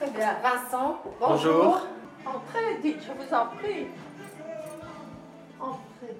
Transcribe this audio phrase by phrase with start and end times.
[0.00, 1.86] Bien, Vincent, Bonjour.
[2.24, 3.86] Entrez, dites, je vous en prie.
[5.60, 6.16] Entrez.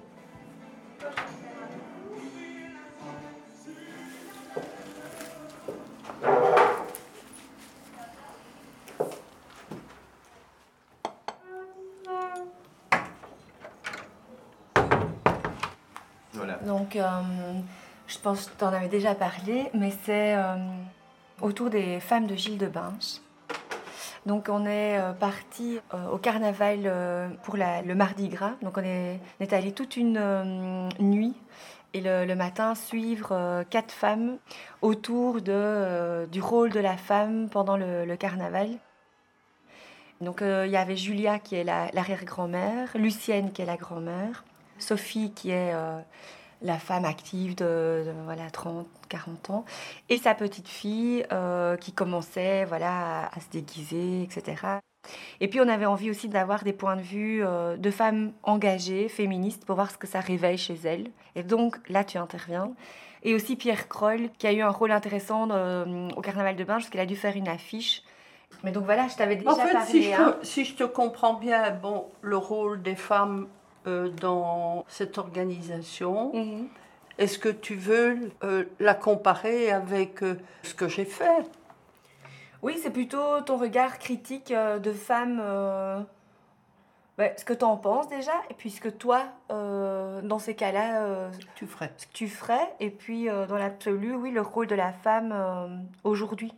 [16.33, 16.53] Voilà.
[16.57, 17.03] Donc, euh,
[18.05, 20.55] je pense que tu en avais déjà parlé, mais c'est euh,
[21.41, 23.21] autour des femmes de Gilles de Binche.
[24.25, 28.53] Donc, on est euh, parti euh, au carnaval euh, pour le Mardi Gras.
[28.61, 29.19] Donc, on est,
[29.53, 31.33] allé toute une nuit
[31.93, 34.37] et le, matin suivre quatre femmes
[34.81, 38.69] autour du rôle de la femme pendant le, carnaval.
[40.21, 44.45] Donc, il y avait Julia qui est la- l'arrière-grand-mère, Lucienne qui est la grand-mère,
[44.77, 45.73] Sophie qui est
[46.61, 49.65] la femme active de, de, voilà, 30, 40 ans,
[50.09, 54.79] et sa petite fille euh, qui commençait voilà, à, à se déguiser, etc.
[55.39, 59.09] Et puis on avait envie aussi d'avoir des points de vue euh, de femmes engagées,
[59.09, 61.09] féministes, pour voir ce que ça réveille chez elles.
[61.35, 62.71] Et donc là, tu interviens.
[63.23, 66.81] Et aussi Pierre Kroll, qui a eu un rôle intéressant euh, au Carnaval de Binge,
[66.81, 68.03] parce qu'il a dû faire une affiche.
[68.63, 69.89] Mais donc voilà, je t'avais déjà En fait, parlé.
[69.89, 70.35] si je, hein.
[70.39, 73.47] te, si je te comprends bien, bon, le rôle des femmes
[73.85, 76.67] dans cette organisation, Mhm.
[77.17, 81.45] est-ce que tu veux euh, la comparer avec euh, ce que j'ai fait?
[82.61, 85.39] Oui, c'est plutôt ton regard critique euh, de femme.
[85.41, 85.99] euh,
[87.17, 90.53] ouais, ce que tu en penses déjà, et puis ce que toi, euh, dans ces
[90.55, 91.91] cas-là, euh, Tu ferais.
[91.97, 95.31] ce que tu ferais, et puis euh, dans l'absolu, oui, le rôle de la femme
[95.33, 95.67] euh,
[96.03, 96.53] aujourd'hui.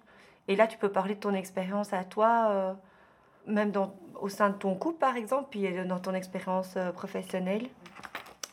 [0.50, 2.74] Et là, tu peux parler de ton expérience à toi, euh,
[3.48, 6.92] même dans, au sein de ton couple, par exemple, puis euh, dans ton expérience euh,
[6.92, 7.68] professionnelle.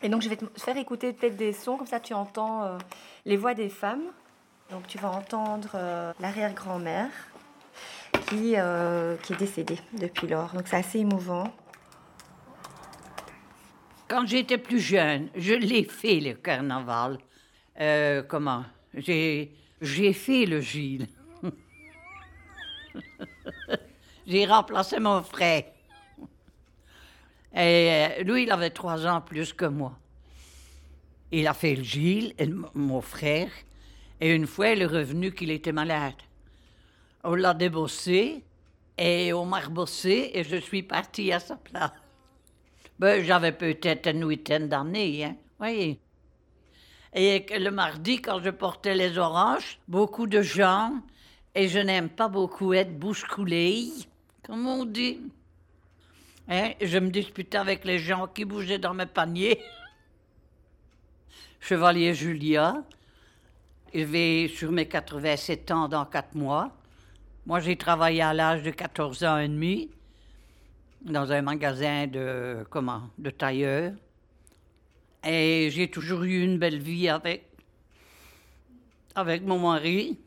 [0.02, 2.78] Et donc, je vais te faire écouter peut-être des sons, comme ça tu entends euh,
[3.24, 4.04] les voix des femmes.
[4.70, 5.70] Donc, tu vas entendre
[6.20, 7.10] l'arrière-grand-mère
[8.28, 8.54] qui,
[9.22, 10.52] qui est décédée depuis lors.
[10.52, 11.52] Donc, c'est assez émouvant.
[14.06, 17.18] Quand j'étais plus jeune, je l'ai fait le carnaval.
[18.28, 18.64] Comment?
[18.94, 21.08] J'ai fait le Gilles.
[24.30, 25.64] j'ai remplacé mon frère.
[27.52, 29.98] Et euh, lui, il avait trois ans plus que moi.
[31.32, 33.50] Il a fait le Gilles, et mon frère,
[34.20, 36.14] et une fois, il est revenu qu'il était malade.
[37.24, 38.44] On l'a débossé,
[38.96, 41.90] et on m'a rebossé, et je suis partie à sa place.
[42.98, 45.36] Ben, j'avais peut-être une huitaine d'années, hein.
[45.58, 45.98] Oui.
[47.12, 50.92] Et le mardi, quand je portais les oranges, beaucoup de gens,
[51.54, 53.24] et je n'aime pas beaucoup être bouche
[54.50, 55.20] coulée, comme on dit.
[56.48, 59.60] Hein, Je me disputais avec les gens qui bougeaient dans mes paniers.
[61.60, 62.82] Chevalier Julia,
[63.92, 66.70] il vais sur mes 87 ans dans quatre mois.
[67.46, 69.90] Moi, j'ai travaillé à l'âge de 14 ans et demi
[71.02, 73.92] dans un magasin de comment de tailleur
[75.24, 77.46] et j'ai toujours eu une belle vie avec
[79.42, 80.18] mon mari.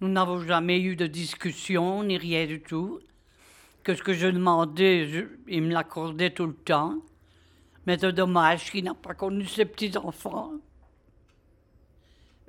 [0.00, 3.00] Nous n'avons jamais eu de discussion ni rien du tout.
[3.82, 6.96] Que ce que je demandais, il me l'accordait tout le temps.
[7.86, 10.52] Mais c'est dommage qu'il n'a pas connu ses petits-enfants.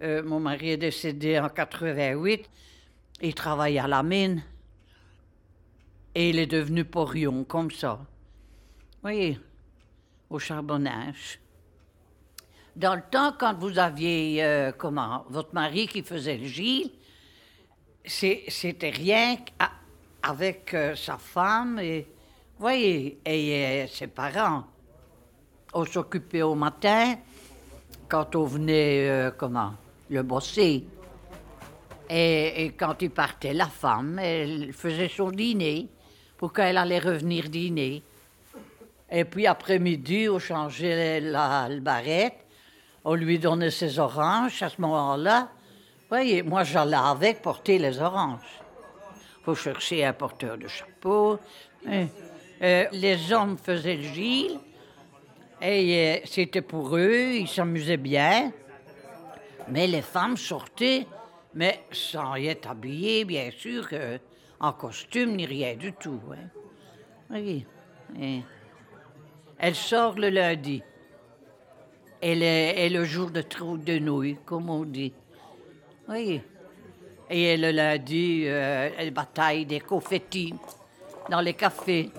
[0.01, 2.49] Euh, mon mari est décédé en 88.
[3.21, 4.43] Il travaillait à la mine.
[6.15, 7.99] Et il est devenu porion, comme ça.
[9.03, 9.37] Oui,
[10.29, 11.39] au charbonnage.
[12.75, 16.91] Dans le temps, quand vous aviez, euh, comment, votre mari qui faisait le c'est-
[18.07, 19.37] c'était rien
[20.23, 22.07] avec euh, sa femme et,
[22.59, 24.65] voyez, et euh, ses parents.
[25.73, 27.15] On s'occupait au matin,
[28.07, 29.73] quand on venait, euh, comment,
[30.09, 30.85] le bosser.
[32.09, 35.87] Et, quand il partait, la femme, elle faisait son dîner
[36.37, 38.01] pour qu'elle allait revenir dîner.
[39.11, 42.45] Et puis après-midi, on changeait la, le barrette,
[43.03, 45.49] on lui donnait ses oranges à ce moment-là.
[46.09, 48.61] Voyez, moi j'allais avec porter les oranges.
[49.43, 51.37] faut chercher un porteur de chapeau.
[51.87, 52.05] Euh,
[52.61, 54.59] euh, les hommes faisaient le gil.
[55.61, 58.51] Et euh, c'était pour eux, ils s'amusaient bien.
[59.69, 61.05] Mais les femmes sortaient,
[61.53, 63.89] mais sans y être habillées, bien sûr,
[64.61, 66.21] en costume ni rien du tout.
[66.31, 66.47] hein.
[67.29, 67.65] Oui.
[68.17, 68.39] Et
[69.57, 70.81] elle sort le lundi.
[72.21, 75.13] Et le, et le jour de trou de nouilles, comme on dit.
[76.09, 76.41] Oui.
[77.29, 80.53] Et le lundi, euh, elle bataille des confettis
[81.29, 82.09] dans les cafés.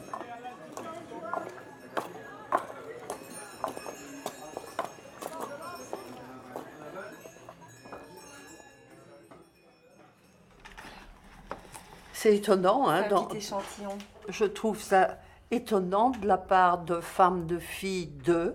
[12.13, 12.89] C'est étonnant.
[12.89, 13.97] Hein, un dans- petit échantillon.
[14.29, 15.19] je trouve ça
[15.51, 18.55] étonnant de la part de femmes, de filles, de,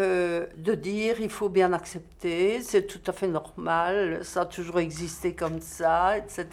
[0.00, 4.80] euh, de dire il faut bien accepter, c'est tout à fait normal, ça a toujours
[4.80, 6.46] existé comme ça, etc.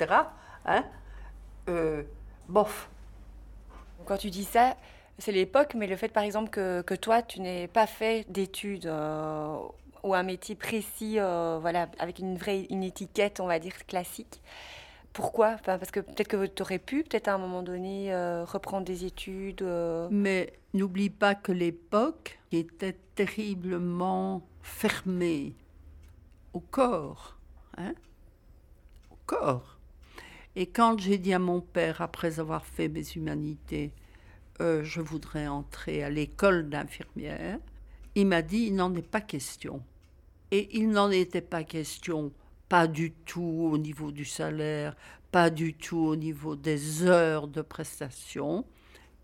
[0.65, 0.83] Hein
[1.69, 2.03] Euh,
[2.49, 2.89] bof.
[4.05, 4.75] Quand tu dis ça,
[5.17, 8.85] c'est l'époque, mais le fait par exemple que, que toi, tu n'aies pas fait d'études
[8.87, 9.57] euh,
[10.03, 14.41] ou un métier précis, voilà, avec une vraie une étiquette, on va dire, classique.
[15.17, 18.85] Pourquoi Parce que peut-être que tu aurais pu, peut-être à un moment donné, euh, reprendre
[18.85, 19.63] des études.
[19.63, 20.07] euh.
[20.11, 25.55] Mais n'oublie pas que l'époque était terriblement fermée
[26.53, 27.39] au corps.
[27.77, 27.95] Hein
[29.09, 29.79] au corps.
[30.55, 33.93] Et quand j'ai dit à mon père, après avoir fait mes humanités,
[34.61, 37.57] euh, je voudrais entrer à l'école d'infirmière,
[38.13, 39.81] il m'a dit, il n'en est pas question.
[40.51, 42.31] Et il n'en était pas question,
[42.69, 44.95] pas du tout au niveau du salaire,
[45.31, 48.65] pas du tout au niveau des heures de prestation,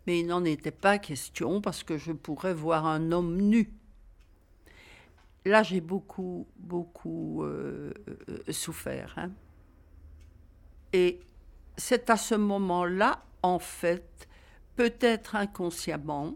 [0.05, 3.73] mais il n'en était pas question parce que je pourrais voir un homme nu.
[5.45, 7.93] Là, j'ai beaucoup, beaucoup euh,
[8.29, 9.13] euh, souffert.
[9.17, 9.31] hein.
[10.93, 11.19] Et
[11.75, 14.27] c'est à ce moment-là, en fait,
[14.75, 16.35] peut-être inconsciemment,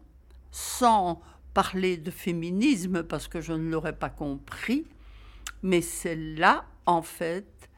[0.51, 1.21] sans
[1.53, 4.85] parler de féminisme parce que je ne l'aurais pas compris,
[5.63, 7.69] mais c'est là, en fait,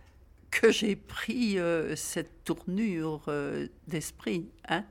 [0.51, 4.49] que j'ai pris euh, cette tournure euh, d'esprit.
[4.69, 4.85] Hein.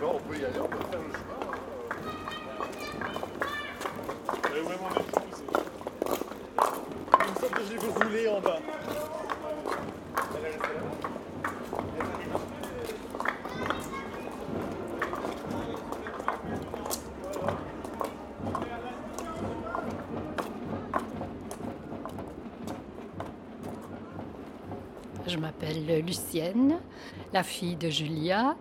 [0.00, 1.40] Non, on peut y aller, on peut faire le chemin.
[4.50, 5.44] Elle est vraiment bien poussée.
[25.26, 26.78] Je m'appelle Lucienne,
[27.32, 28.56] la fille de Julia.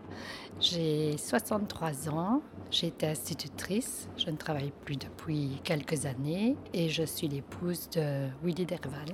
[0.59, 2.42] J'ai 63 ans.
[2.71, 4.07] J'étais institutrice.
[4.18, 9.13] Je ne travaille plus depuis quelques années et je suis l'épouse de Willy Derval.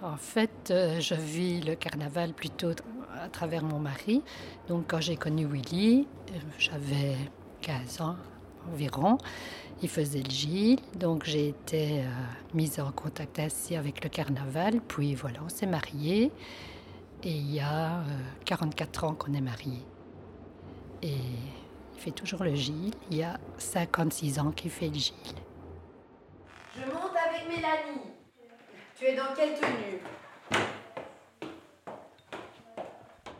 [0.00, 2.70] En fait, euh, je vis le carnaval plutôt
[3.20, 4.22] à travers mon mari.
[4.68, 6.06] Donc, quand j'ai connu Willy,
[6.56, 7.16] j'avais
[7.62, 8.16] 15 ans
[8.72, 9.18] environ.
[9.82, 12.08] Il faisait le Gilles, donc j'ai été euh,
[12.54, 14.80] mise en contact ainsi avec le carnaval.
[14.86, 16.30] Puis voilà, on s'est mariés.
[17.24, 18.02] Et il y a euh,
[18.44, 19.84] 44 ans qu'on est mariés.
[21.02, 21.16] Et
[21.96, 22.94] il fait toujours le Gilles.
[23.10, 25.14] Il y a 56 ans qu'il fait le Gilles.
[26.74, 28.12] Je monte avec Mélanie.
[28.98, 30.00] Tu es dans quelle tenue?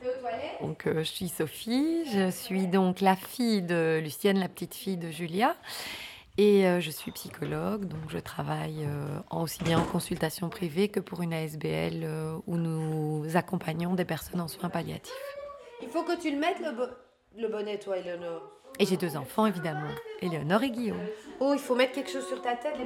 [0.01, 0.61] T'es aux toilettes?
[0.61, 4.97] Donc, euh, je suis Sophie, je suis donc la fille de Lucienne, la petite fille
[4.97, 5.55] de Julia.
[6.39, 11.01] Et euh, je suis psychologue, donc je travaille euh, aussi bien en consultation privée que
[11.01, 15.15] pour une ASBL euh, où nous accompagnons des personnes en soins palliatifs.
[15.81, 16.73] Il faut que tu le mettes, le,
[17.39, 18.51] le bonnet, toi, Eleonore.
[18.79, 19.89] Et j'ai deux enfants, évidemment,
[20.21, 21.01] Éléonore et Guillaume.
[21.41, 22.75] Oh, il faut mettre quelque chose sur ta tête.
[22.79, 22.85] Les,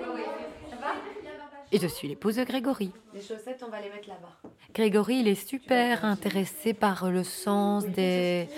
[1.73, 2.93] Et je suis l'épouse de Grégory.
[3.13, 4.51] les chaussettes, on va les mettre là-bas.
[4.73, 8.49] Grégory, il est super intéressé par le sens des,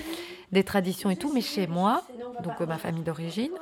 [0.51, 2.03] des traditions et tout, mais chez moi,
[2.43, 3.53] donc euh, ma famille d'origine,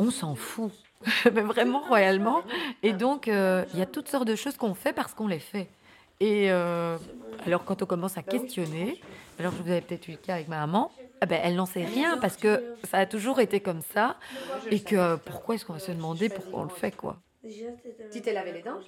[0.00, 0.72] on s'en fout.
[1.32, 2.42] Mais vraiment royalement.
[2.82, 5.38] Et donc, euh, il y a toutes sortes de choses qu'on fait parce qu'on les
[5.38, 5.68] fait.
[6.18, 6.98] Et euh,
[7.46, 9.00] alors, quand on commence à questionner,
[9.38, 10.90] alors je vous avais peut-être eu le cas avec ma maman,
[11.22, 14.18] eh ben, elle n'en sait rien parce que ça a toujours été comme ça.
[14.70, 17.20] Et que euh, pourquoi est-ce qu'on va se demander pourquoi on le fait, quoi?
[18.12, 18.80] Tu t'es lavé les dents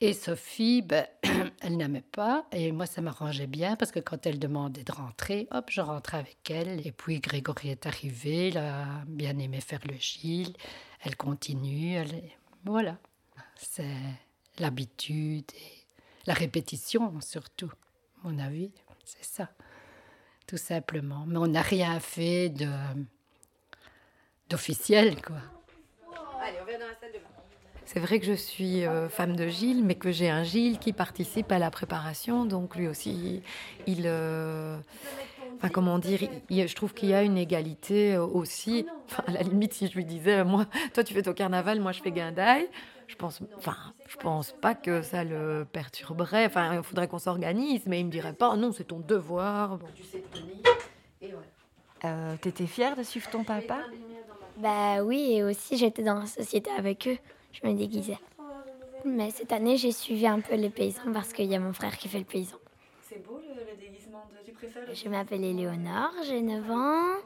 [0.00, 1.06] Et Sophie, ben,
[1.60, 2.46] elle n'aimait pas.
[2.52, 6.18] Et moi, ça m'arrangeait bien parce que quand elle demandait de rentrer, hop, je rentrais
[6.18, 6.86] avec elle.
[6.86, 10.54] Et puis Grégory est arrivé, il a bien aimé faire le Gilles.
[11.02, 11.94] Elle continue.
[11.96, 12.96] Elle est- Voilà.
[13.56, 13.84] C'est
[14.58, 15.84] l'habitude et
[16.26, 17.70] la répétition, surtout,
[18.24, 18.70] à mon avis.
[19.04, 19.48] C'est ça.
[20.46, 21.24] Tout simplement.
[21.26, 22.68] Mais on n'a rien fait de
[24.48, 25.36] d'officiel, quoi.
[26.40, 27.24] Allez, on va dans la salle de bain.
[27.84, 30.92] C'est vrai que je suis euh, femme de Gilles, mais que j'ai un Gilles qui
[30.92, 32.44] participe à la préparation.
[32.44, 33.42] Donc lui aussi,
[33.86, 34.02] il...
[34.06, 34.76] euh,
[35.56, 38.86] Enfin, comment dire il- Je trouve qu'il y a une égalité euh, aussi.
[39.08, 41.92] Enfin, à la limite, si je lui disais, moi, toi tu fais ton carnaval, moi
[41.92, 42.68] je fais guindaille,
[43.06, 43.76] je pense, enfin,
[44.08, 46.46] je pense pas que ça le perturberait.
[46.46, 49.78] Enfin, il faudrait qu'on s'organise, mais il me dirait pas, non, c'est ton devoir.
[49.78, 49.86] Bon.
[52.04, 53.78] Euh, T'étais fière de suivre ton papa?
[54.58, 57.18] Bah oui, et aussi j'étais dans la société avec eux,
[57.52, 58.18] je me déguisais.
[59.04, 61.96] Mais cette année, j'ai suivi un peu les paysans parce qu'il y a mon frère
[61.96, 62.56] qui fait le paysan.
[63.02, 67.16] C'est beau le, déguisement Tu préfères Je m'appelle Éléonore, j'ai 9 ans,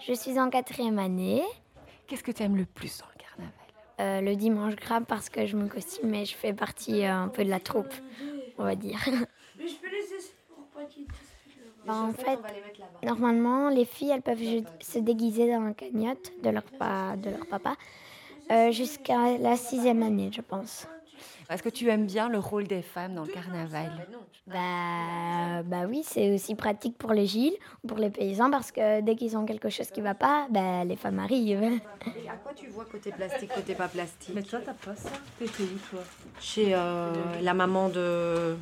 [0.00, 1.42] je suis en quatrième année.
[2.06, 3.09] Qu'est-ce que tu aimes le plus dans
[4.00, 7.28] Euh, le dimanche gras parce que je me costume et je fais partie euh, un
[7.30, 7.94] peu de la troupe,
[8.58, 9.00] on va dire.
[11.84, 12.40] Bah, en fait,
[13.04, 17.30] normalement, les filles, elles peuvent ju- se déguiser dans la cagnotte de leur, pa- de
[17.30, 17.76] leur papa
[18.52, 20.86] euh, jusqu'à la sixième année, je pense.
[21.50, 23.90] Est-ce que tu aimes bien le rôle des femmes dans le carnaval
[24.46, 27.56] Bah, bah oui, c'est aussi pratique pour les Gilles,
[27.88, 30.94] pour les paysans, parce que dès qu'ils ont quelque chose qui va pas, bah, les
[30.94, 31.80] femmes arrivent.
[32.28, 35.64] À quoi tu vois côté plastique, côté pas plastique Mais toi, t'as pas ça T'étais
[35.64, 36.00] où, toi
[36.40, 38.56] Chez euh, la maman de.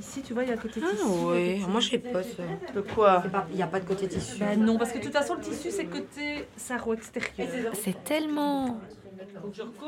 [0.00, 1.04] Ici, tu vois, il y a côté Ah tissu.
[1.26, 2.42] ouais, moi je sais pas ça.
[2.74, 4.40] De quoi Il n'y a pas de côté tissu.
[4.40, 7.72] Bah non, parce que de toute façon, le tissu, c'est côté sarrau extérieur.
[7.74, 8.80] C'est tellement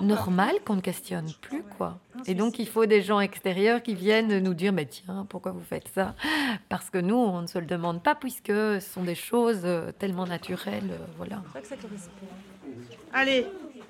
[0.01, 1.99] normal qu'on ne questionne plus, quoi.
[2.27, 5.63] Et donc, il faut des gens extérieurs qui viennent nous dire, mais tiens, pourquoi vous
[5.63, 6.15] faites ça?
[6.69, 9.93] Parce que nous, on ne se le demande pas, puisque ce sont des choses euh,
[9.99, 11.43] tellement naturelles, euh, voilà.
[11.53, 12.27] Correspond.
[13.13, 13.47] Allez,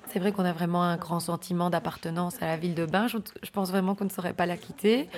[0.07, 2.87] C'est vrai qu'on a vraiment un grand sentiment d'appartenance à la ville de.
[3.07, 5.09] Je je pense vraiment qu'on ne saurait pas la quitter.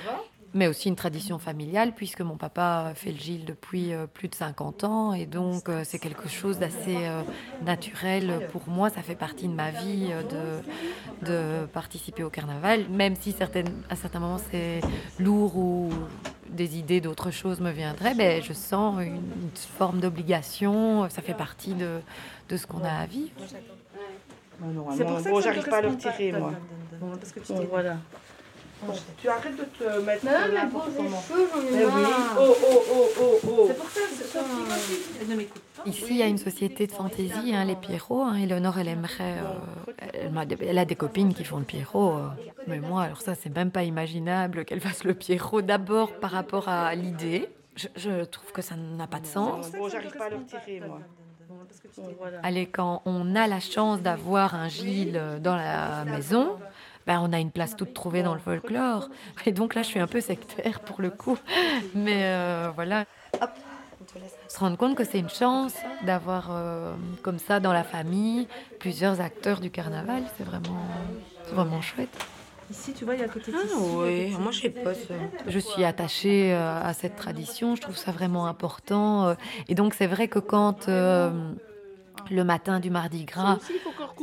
[0.53, 4.35] Mais aussi une tradition familiale, puisque mon papa fait le Gilles depuis euh, plus de
[4.35, 5.13] 50 ans.
[5.13, 7.21] Et donc, euh, c'est quelque chose d'assez euh,
[7.65, 8.89] naturel pour moi.
[8.89, 10.61] Ça fait partie de ma vie euh,
[11.23, 14.81] de, de participer au carnaval, même si certaines, à certains moments c'est
[15.19, 15.89] lourd ou
[16.49, 18.15] des idées d'autres choses me viendraient.
[18.15, 21.07] Ben, je sens une, une forme d'obligation.
[21.09, 21.99] Ça fait partie de,
[22.49, 23.29] de ce qu'on a à vivre.
[24.97, 26.39] c'est pour ça que bon, j'arrive pas à le retirer, pas.
[26.39, 26.53] moi.
[26.99, 27.97] Bon, parce que tu Bon, voilà.
[28.81, 31.21] Bon, tu arrêtes de te mettre Non, mais les comment.
[31.21, 32.01] cheveux, j'en ai Mais oui.
[32.01, 32.37] marre.
[32.39, 33.65] Oh, oh, oh, oh, oh.
[33.67, 34.39] C'est pour ça que c'est
[35.21, 35.83] Elle ne m'écoute pas.
[35.89, 38.21] Ici, il y a une société de fantaisie, hein, les Pierrots.
[38.23, 38.35] Hein.
[38.35, 39.37] Éléonore, elle aimerait.
[39.39, 42.13] euh, elle, a des copines qui font le Pierrot.
[42.17, 42.27] euh.
[42.67, 45.61] mais moi, alors ça, c'est même pas imaginable qu'elle fasse le Pierrot.
[45.61, 49.71] D'abord, par rapport à l'idée, je, je trouve que ça n'a pas de sens.
[49.71, 50.99] Bon, j'arrive pas à le retirer, moi.
[51.49, 51.55] Bon.
[52.43, 56.57] Allez, quand on a la chance d'avoir un Gilles euh, dans la maison,
[57.07, 59.09] ben, on a une place toute trouvée dans le folklore.
[59.45, 61.37] Et donc là, je suis un peu sectaire pour le coup.
[61.95, 63.05] Mais euh, voilà.
[64.47, 68.47] Se rendre compte que c'est une chance d'avoir euh, comme ça dans la famille
[68.79, 70.85] plusieurs acteurs du carnaval, c'est vraiment,
[71.51, 72.09] vraiment chouette.
[72.71, 75.15] Ici, tu vois, il y a côté Ah ouais, moi je sais pas ça.
[75.47, 79.27] Je suis attachée euh, à cette tradition, je trouve ça vraiment important.
[79.27, 79.35] euh,
[79.67, 81.51] Et donc c'est vrai que quand euh,
[82.31, 83.57] le matin du Mardi Gras,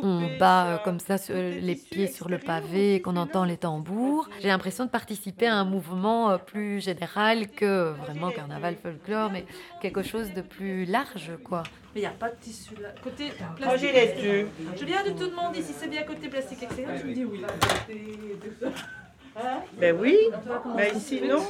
[0.03, 3.57] on bat euh, comme ça sur- les pieds sur le pavé et qu'on entend les
[3.57, 9.31] tambours, j'ai l'impression de participer à un mouvement euh, plus général que vraiment carnaval folklore,
[9.31, 9.45] mais
[9.81, 11.63] quelque chose de plus large, quoi.
[11.95, 12.89] Mais il n'y a pas de tissu là.
[13.03, 13.81] Côté Moi, plastique.
[13.81, 14.49] j'ai les deux.
[14.79, 17.01] Je viens de te demander si c'est bien côté plastique extérieur.
[17.01, 17.43] Tu me dis oui.
[19.79, 20.17] Ben oui,
[20.77, 21.45] mais ici, non.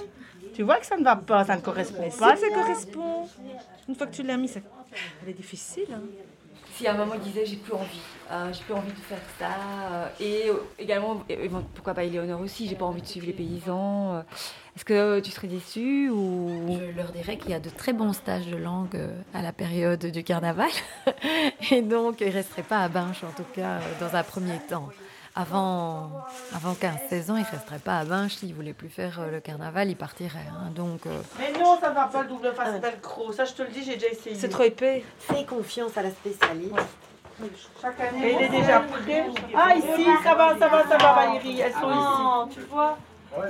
[0.55, 2.37] Tu vois que ça ne va pas, ça ne correspond Mais si pas.
[2.37, 3.29] ça correspond.
[3.89, 4.61] Une fois que tu l'as mis, ça...
[5.23, 5.87] elle est difficile.
[5.93, 6.01] Hein.
[6.77, 9.19] Si à un moment il disait j'ai plus envie, euh, j'ai plus envie de faire
[9.39, 9.47] ça,
[9.93, 11.23] euh, et euh, également,
[11.75, 14.23] pourquoi pas Éléonore aussi, j'ai pas envie de suivre les paysans.
[14.77, 16.79] Est-ce que tu serais déçue ou?
[16.79, 19.01] Je leur dirais qu'il y a de très bons stages de langue
[19.33, 20.69] à la période du carnaval.
[21.71, 24.91] Et donc, ils resteraient pas à Binche, en tout cas, dans un premier temps.
[25.39, 26.11] Avant,
[26.55, 28.37] avant 15-16 ans, ils ne resteraient pas à Binche.
[28.37, 30.39] S'ils ne voulaient plus faire euh, le carnaval, ils partiraient.
[30.51, 30.71] hein.
[30.75, 33.33] Donc, euh, Mais non, ça ne va pas le double face velcro.
[33.33, 34.35] Ça, je te le dis, j'ai déjà essayé.
[34.35, 35.05] C'est trop épais.
[35.19, 36.75] Fais confiance à la spécialiste.
[37.83, 38.31] Chaque année.
[38.31, 39.27] Et il est déjà prêt.
[39.55, 41.61] Ah, ici, ça va, ça va, ça va, Valérie.
[41.61, 42.97] Elles sont Non, tu vois.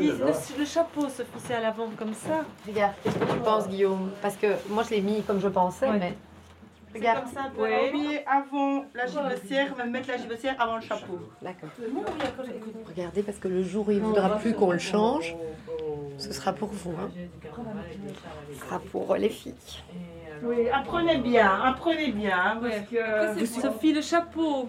[0.01, 2.41] il- le, le chapeau se poussait à l'avant comme ça.
[2.67, 4.11] regarde, qu'est-ce que tu penses, Guillaume?
[4.21, 5.99] Parce que moi, je l'ai mis comme je pensais, Ouais.
[6.01, 6.19] mais
[6.97, 7.25] Regarde.
[7.59, 7.69] Oui.
[7.73, 11.19] Habiller avant la gibecière, même mettre la gibecière avant le chapeau.
[11.43, 11.69] D'accord.
[12.89, 15.35] Regardez, parce que le jour où il ne voudra plus qu'on le change,
[16.19, 16.93] ce sera pour vous.
[17.01, 17.11] Hein.
[18.53, 19.55] Ce sera pour les filles.
[20.43, 22.37] Oui, apprenez bien, apprenez bien.
[22.39, 23.47] hein, Parce que...
[23.47, 24.69] Sophie, le chapeau.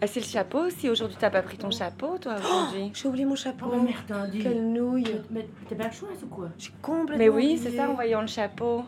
[0.00, 2.92] Ah, C'est le chapeau Si aujourd'hui t'as pas pris ton chapeau, toi, aujourd'hui?
[2.94, 3.66] J'ai oublié mon chapeau.
[3.70, 4.30] Oh, merde.
[4.42, 5.20] Quelle nouille.
[5.30, 6.48] Mais t'es bien chouette ou quoi?
[6.56, 8.84] J'ai complètement Mais oui, c'est ça en voyant le chapeau.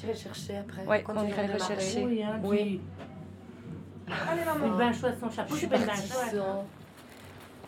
[0.00, 0.84] J'irai chercher après.
[0.86, 2.00] Ouais, Quand on irait le rechercher.
[2.00, 2.22] m'appeler.
[2.22, 2.80] hein, Oui.
[4.64, 6.08] Une bain chouette sans chapeau, c'est pas une bain chouette.
[6.10, 6.66] Partisan.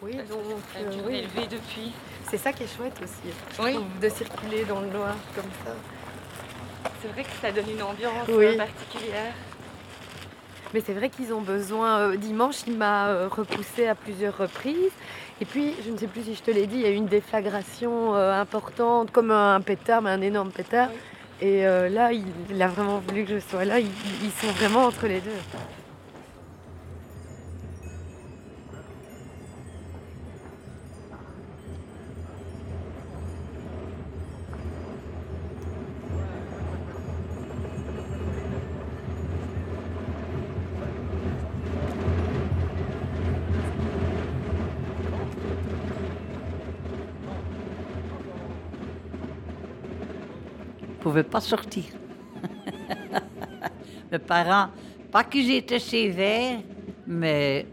[0.03, 0.41] Oui, donc
[0.77, 1.15] euh, Tu oui.
[1.19, 1.93] élevé depuis.
[2.29, 3.35] c'est ça qui est chouette aussi.
[3.57, 3.79] je Oui.
[4.01, 5.73] de circuler dans le noir comme ça.
[7.01, 8.47] C'est vrai que ça donne une ambiance Oui.
[8.47, 9.33] euh, particulière.
[10.75, 11.99] Mais c'est vrai qu'ils ont besoin.
[11.99, 14.91] euh, dimanche, il m'a euh, repoussé à plusieurs reprises.
[15.41, 16.95] Et puis, je ne sais plus si je te l'ai dit, il y a eu
[16.95, 20.89] une déflagration importante, comme un pétard, mais un énorme pétard.
[21.43, 23.81] Et euh, là, il, a vraiment voulu que je sois là.
[23.81, 25.31] Ils sont vraiment entre les deux.
[51.12, 51.85] Pouvais pas sortir.
[54.12, 54.69] Mes parents,
[55.11, 56.61] pas qu'ils étaient sévères,
[57.07, 57.66] mais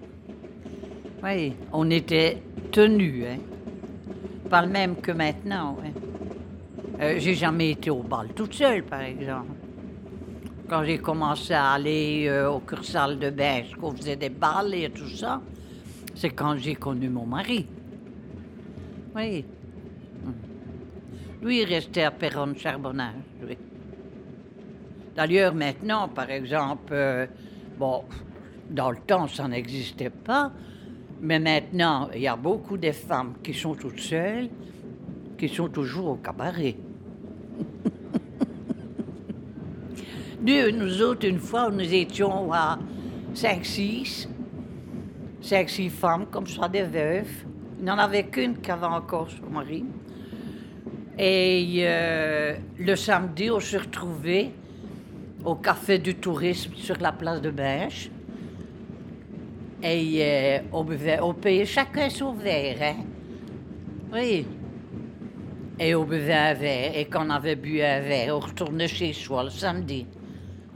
[1.24, 3.24] oui, on était tenus.
[3.26, 3.38] Hein.
[4.50, 5.78] Pas le même que maintenant.
[5.82, 5.92] Hein.
[7.00, 9.54] Euh, j'ai jamais été au bal toute seule, par exemple.
[10.68, 14.90] Quand j'ai commencé à aller euh, au cursal de Beige, qu'on faisait des balles et
[14.90, 15.42] tout ça,
[16.14, 17.66] c'est quand j'ai connu mon mari.
[19.16, 19.46] Oui.
[21.42, 23.29] Lui, il restait à Perron-Charbonnage,
[25.16, 27.28] D'ailleurs, maintenant, par exemple, euh,
[28.70, 30.52] dans le temps, ça n'existait pas,
[31.22, 34.50] mais maintenant, il y a beaucoup de femmes qui sont toutes seules,
[35.38, 36.76] qui sont toujours au cabaret.
[40.42, 42.80] nous, nous autres, une fois, nous étions à
[43.34, 44.28] 5-6,
[45.44, 47.46] 5-6 femmes, comme ça, des veuves.
[47.80, 49.86] Il n'y en avait qu'une qui avait encore son mari.
[51.22, 54.52] Et euh, le samedi, on se retrouvait
[55.44, 58.10] au café du tourisme sur la place de Bêche.
[59.84, 62.78] Et euh, on, payait chacun son verre.
[62.82, 62.96] Hein?
[64.14, 64.46] Oui.
[65.78, 66.98] Et on buvait un verre.
[66.98, 70.06] Et quand on avait bu un verre, on retournait chez soi le samedi.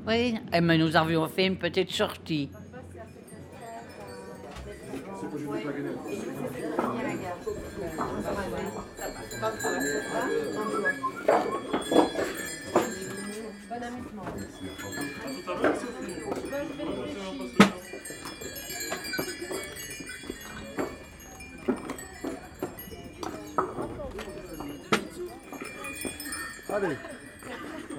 [0.05, 0.35] Oui.
[0.53, 2.49] Et mais nous avions fait une petite sortie.
[9.43, 9.57] Allez,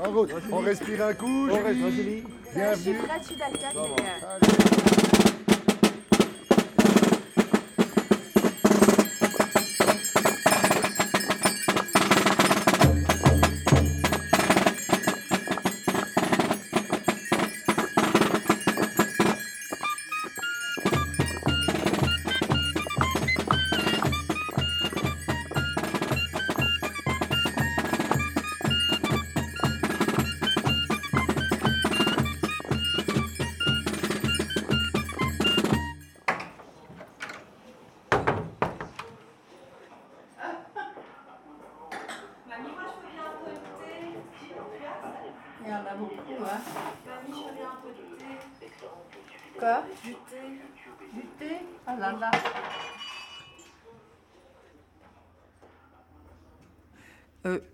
[0.02, 0.30] en route.
[0.50, 1.50] On respire un coup.
[1.50, 2.24] Julie.
[2.54, 2.98] Bienvenue.
[3.30, 3.42] Il y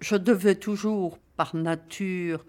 [0.01, 2.45] je devais toujours, par nature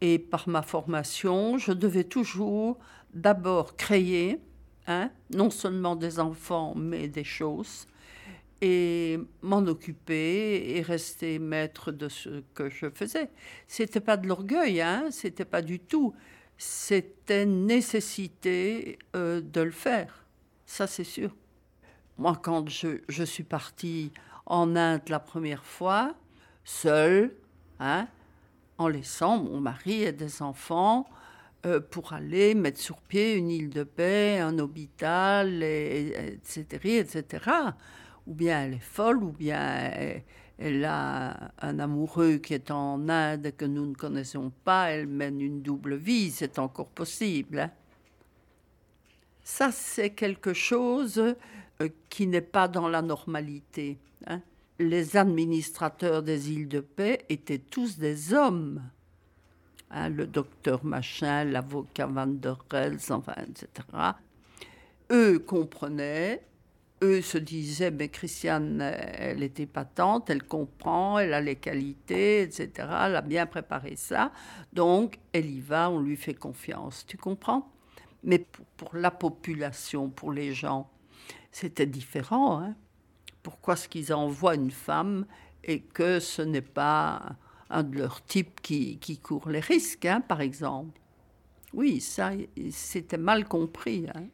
[0.00, 2.78] et par ma formation, je devais toujours
[3.12, 4.40] d'abord créer,
[4.86, 7.86] hein, non seulement des enfants, mais des choses,
[8.62, 13.30] et m'en occuper et rester maître de ce que je faisais.
[13.66, 16.14] C'était pas de l'orgueil, hein, c'était pas du tout.
[16.58, 20.26] C'était nécessité euh, de le faire,
[20.66, 21.34] ça c'est sûr.
[22.18, 24.12] Moi, quand je, je suis partie
[24.44, 26.14] en Inde la première fois,
[26.64, 27.34] seule,
[27.78, 28.08] hein,
[28.78, 31.08] en laissant mon mari et des enfants
[31.66, 37.50] euh, pour aller mettre sur pied une île de paix, un hôpital, et, etc., etc.
[38.26, 39.60] Ou bien elle est folle, ou bien
[39.92, 40.22] elle,
[40.58, 45.40] elle a un amoureux qui est en Inde que nous ne connaissons pas, elle mène
[45.40, 47.60] une double vie, c'est encore possible.
[47.60, 47.70] hein.
[49.42, 53.98] Ça, c'est quelque chose euh, qui n'est pas dans la normalité.
[54.26, 54.42] hein.
[54.80, 58.82] Les administrateurs des îles de paix étaient tous des hommes.
[59.90, 63.86] Hein, le docteur Machin, l'avocat Van der Rels, enfin, etc.
[65.12, 66.42] Eux comprenaient,
[67.02, 72.70] eux se disaient, mais Christiane, elle était patente, elle comprend, elle a les qualités, etc.
[72.78, 74.32] Elle a bien préparé ça,
[74.72, 77.04] donc elle y va, on lui fait confiance.
[77.06, 77.70] Tu comprends?
[78.24, 80.90] Mais pour, pour la population, pour les gens,
[81.52, 82.62] c'était différent.
[82.62, 82.74] hein.
[83.42, 85.26] Pourquoi est-ce qu'ils envoient une femme
[85.64, 87.36] et que ce n'est pas
[87.70, 91.00] un de leur type qui, qui court les risques, hein, par exemple?
[91.72, 92.32] Oui, ça,
[92.70, 94.06] c'était mal compris.
[94.14, 94.24] hein.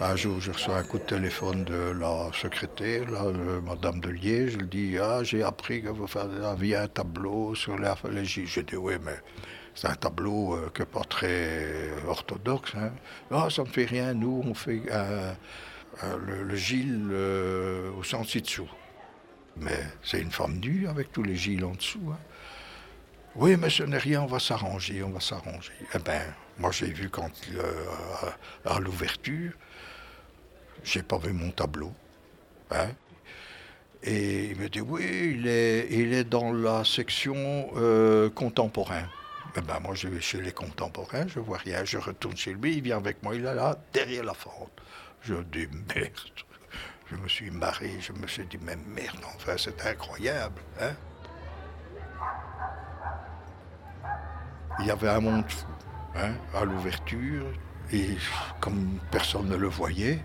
[0.00, 4.56] Un jour, je reçois un coup de téléphone de la secrétaire, euh, Madame de Liège.
[4.60, 6.06] Elle dit Ah, j'ai appris que vous
[6.44, 8.46] aviez un tableau sur les Gilles.
[8.46, 9.16] J'ai dit Oui, mais
[9.74, 12.72] c'est un tableau euh, que pas très orthodoxe.
[12.76, 12.92] Hein.
[13.32, 14.14] Ah, ça ne fait rien.
[14.14, 15.32] Nous, on fait euh,
[16.04, 18.70] euh, le, le Gilles euh, au sens ci-dessous.
[19.56, 22.12] Mais c'est une femme nue avec tous les Gilles en dessous.
[22.12, 22.18] hein.
[23.34, 25.72] Oui, mais ce n'est rien, on va s'arranger, on va s'arranger.
[25.94, 26.22] Eh ben,
[26.58, 27.84] moi j'ai vu quand euh,
[28.64, 29.52] à l'ouverture,
[30.84, 31.92] j'ai pas vu mon tableau.
[32.70, 32.88] hein.
[34.02, 39.04] Et il me dit oui, il est, il est dans la section euh, contemporain.
[39.56, 42.76] Eh ben, moi je vais chez les contemporains, je vois rien, je retourne chez lui,
[42.76, 44.70] il vient avec moi, il est là, derrière la fente.
[45.22, 46.12] Je dis merde.
[47.10, 50.60] Je me suis marré, je me suis dit mais merde, enfin c'est incroyable.
[50.80, 50.92] Hein
[54.80, 55.66] il y avait un monde fou
[56.14, 57.46] hein, à l'ouverture,
[57.92, 58.16] et
[58.60, 60.20] comme personne ne le voyait,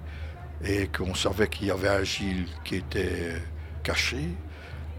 [0.64, 3.42] et qu'on savait qu'il y avait Gilles qui était
[3.84, 4.30] caché,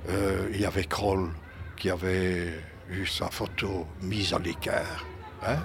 [0.08, 1.30] euh, il y avait Kroll
[1.76, 2.52] qui avait
[2.90, 5.06] eu sa photo mise à l'écart.
[5.42, 5.58] hein.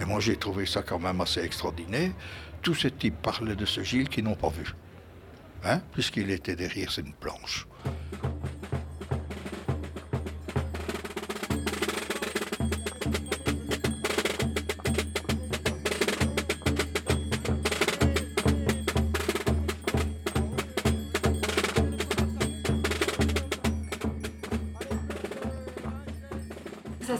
[0.00, 2.12] Et moi j'ai trouvé ça quand même assez extraordinaire.
[2.62, 4.74] Tous ces types parlaient de ce Gilles qu'ils n'ont pas vu,
[5.64, 7.66] hein, puisqu'il était derrière une planche.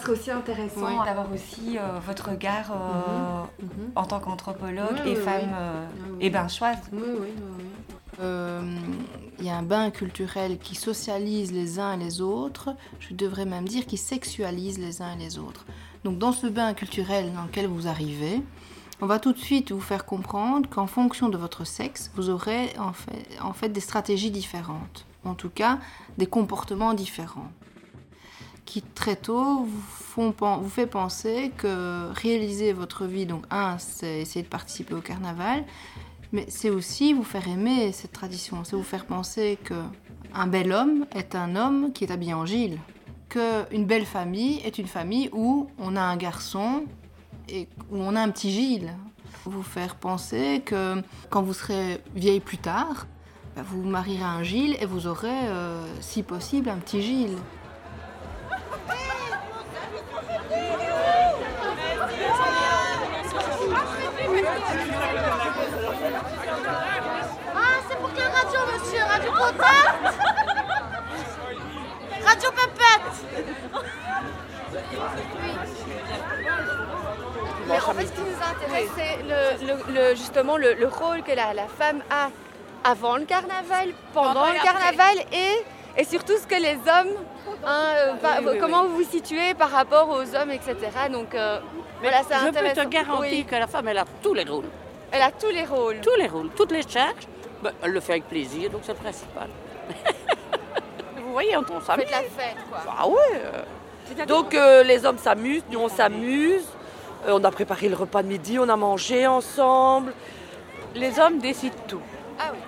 [0.09, 1.05] Serait aussi intéressant Ouais.
[1.05, 3.91] d'avoir aussi euh, votre regard euh, Mhm.
[3.95, 5.87] en tant qu'anthropologue Oui, et oui, femme euh,
[6.21, 6.79] et benchoise.
[6.93, 7.01] Oui,
[9.41, 13.45] Il y a un bain culturel qui socialise les uns et les autres, je devrais
[13.45, 15.65] même dire qui sexualise les uns et les autres.
[16.05, 18.43] Donc dans ce bain culturel dans lequel vous arrivez,
[19.01, 22.73] on va tout de suite vous faire comprendre qu'en fonction de votre sexe, vous aurez
[22.81, 25.79] en fait, en fait des stratégies différentes, en tout cas
[26.17, 27.53] des comportements différents
[28.69, 29.67] qui très tôt
[30.15, 35.65] vous, fait penser que réaliser votre vie, donc un, c'est essayer de participer au carnaval,
[36.33, 39.75] mais c'est aussi vous faire aimer cette tradition, c'est vous faire penser que
[40.35, 42.79] un bel homme est un homme qui est habillé en gile,
[43.31, 46.85] que une belle famille est une famille où on a un garçon
[47.49, 48.93] et où on a un petit Gilles.
[49.47, 53.07] Vous faire penser que quand vous serez vieille plus tard,
[53.57, 57.39] bah, vous marierez un Gilles et vous aurez, euh, si possible, un petit Gilles.
[67.55, 70.17] Ah, c'est pour quelle radio, monsieur Radio Contact
[72.25, 73.17] Radio Pépette
[77.67, 78.21] Mais en fait, ce qui
[78.97, 82.31] c'est le, le- le- justement le, le rôle que la, la femme a
[82.85, 87.13] avant le carnaval, pendant le carnaval et, et surtout ce que les hommes,
[87.67, 90.77] hein, euh, par- oui, oui, comment vous vous situez par rapport aux hommes, etc.
[91.11, 91.59] Donc euh,
[92.01, 94.69] voilà, c'est je peux te garantir que la femme, elle a tous les rôles.
[95.13, 96.01] elle a tous les rôles.
[96.01, 97.27] Tous les rôles, toutes les charges.
[97.63, 99.49] Ben, elle le fait avec plaisir, donc c'est le principal.
[101.17, 102.05] Vous voyez, on, s'amuse.
[102.07, 102.79] faites la fête, quoi.
[102.99, 103.17] Ah ouais.
[103.35, 104.25] euh.
[104.27, 106.65] Donc euh, les hommes s'amusent, nous on s'amuse.
[107.27, 110.13] Euh, on a préparé le repas de midi, on a mangé ensemble.
[110.95, 112.01] Les hommes décident tout.
[112.39, 112.59] Ah oui.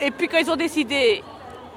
[0.00, 1.22] Et puis quand ils ont décidé,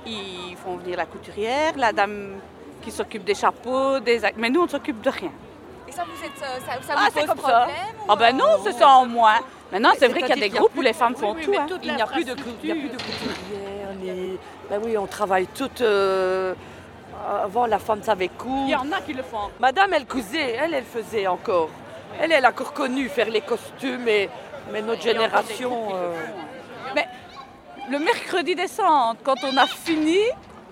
[0.05, 2.39] ils font venir la couturière, la dame
[2.81, 5.31] qui s'occupe des chapeaux, des mais nous on ne s'occupe de rien.
[5.87, 7.59] Et ça, vous êtes, euh, ça, ça Ah, vous c'est pose comme ça.
[7.61, 9.35] problème ou, Ah ben euh, non, c'est ça en moins.
[9.71, 11.53] Maintenant c'est vrai qu'il y a des groupes où les femmes font Oui, tout.
[11.57, 11.65] hein.
[11.83, 13.93] Il n'y a plus de cou- il y a plus de couturière.
[14.01, 14.37] ni-
[14.69, 15.81] Ben oui, on travaille toutes.
[15.81, 16.53] euh,
[17.43, 18.69] Avant, la femme savait Il coudre.
[18.69, 19.49] y en a qui le font.
[19.59, 21.69] Madame, elle cousait, elle, elle faisait encore.
[22.19, 24.29] Elle, elle a encore connu faire les costumes, et,
[24.71, 25.89] mais notre génération.
[25.95, 26.93] euh, font.
[26.95, 27.07] Mais
[27.89, 30.17] le mercredi descente, quand on a fini,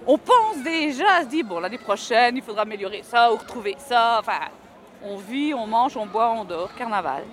[0.08, 3.76] on pense déjà à se dire bon l'année prochaine il faudra améliorer ça ou retrouver
[3.80, 4.18] ça.
[4.20, 4.40] Enfin,
[5.04, 7.24] on vit, on mange, on boit, on dort, carnaval.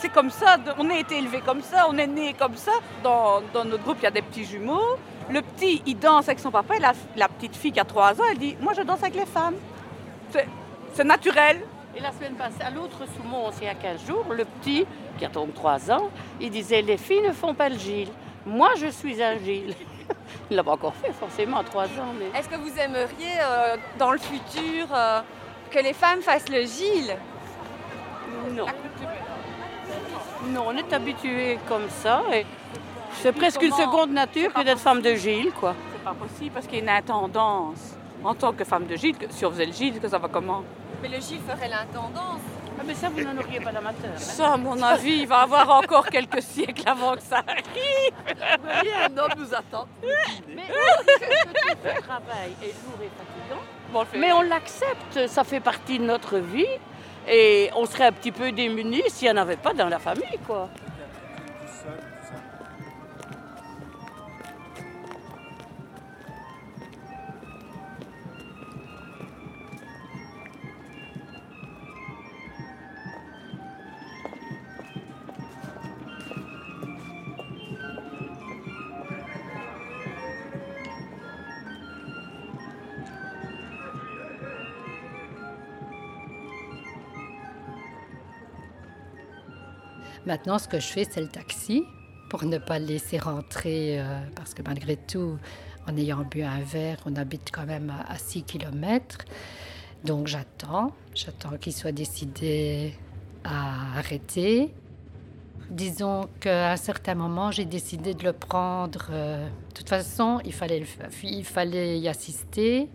[0.00, 2.72] C'est comme ça, on a été élevé comme ça, on est né comme ça.
[3.02, 4.96] Dans, dans notre groupe, il y a des petits jumeaux.
[5.30, 8.20] Le petit, il danse avec son papa, et la, la petite fille qui a 3
[8.20, 9.56] ans, elle dit Moi je danse avec les femmes.
[10.94, 11.60] C'est naturel.
[11.98, 14.86] Et la semaine passée, à l'autre Soumons, il y a 15 jours, le petit,
[15.18, 18.12] qui a donc 3 ans, il disait Les filles ne font pas le Gilles.
[18.46, 19.74] Moi, je suis un Gilles.
[20.50, 22.14] Il l'a pas encore fait, forcément, à 3 ans.
[22.16, 22.38] Mais...
[22.38, 25.22] Est-ce que vous aimeriez, euh, dans le futur, euh,
[25.72, 27.16] que les femmes fassent le Gilles?
[28.52, 28.66] Non.
[30.50, 32.22] Non, on est habitué comme ça.
[32.32, 32.46] Et
[33.14, 35.74] c'est presque une seconde nature que d'être femme de Gilles, quoi.
[35.92, 39.16] C'est pas possible parce qu'il y a une intendance en tant que femme de Gilles.
[39.16, 40.62] que Si on faisait le Gilles, que ça va comment?
[41.02, 42.40] Mais le Gilles ferait l'intendance.
[42.80, 44.10] Ah, mais ça, vous n'en auriez pas d'amateur.
[44.14, 44.18] hein.
[44.18, 48.12] Ça, à mon avis, il va avoir encore quelques siècles avant que ça arrive.
[48.62, 49.86] voyez, un homme nous attend.
[50.48, 50.62] Mais
[51.84, 53.62] le travail est lourd et fatigant.
[53.92, 54.18] Bon, on.
[54.18, 56.66] Mais on l'accepte, ça fait partie de notre vie.
[57.30, 60.38] Et on serait un petit peu démunis s'il n'y en avait pas dans la famille,
[60.46, 60.68] quoi.
[90.28, 91.84] Maintenant, ce que je fais, c'est le taxi
[92.28, 95.38] pour ne pas le laisser rentrer, euh, parce que malgré tout,
[95.86, 99.24] en ayant bu un verre, on habite quand même à, à 6 km.
[100.04, 102.92] Donc j'attends, j'attends qu'il soit décidé
[103.42, 104.74] à arrêter.
[105.70, 109.08] Disons qu'à un certain moment, j'ai décidé de le prendre.
[109.10, 110.84] euh, de toute façon, il fallait,
[111.22, 112.90] il fallait y assister.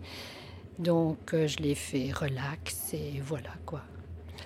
[0.78, 3.82] Donc euh, je l'ai fait relax et voilà quoi.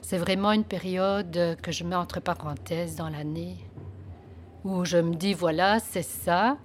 [0.03, 3.57] C'est vraiment une période que je mets entre parenthèses dans l'année
[4.65, 6.59] où je me dis voilà, c'est ça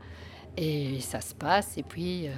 [0.58, 2.32] et ça se passe et puis euh,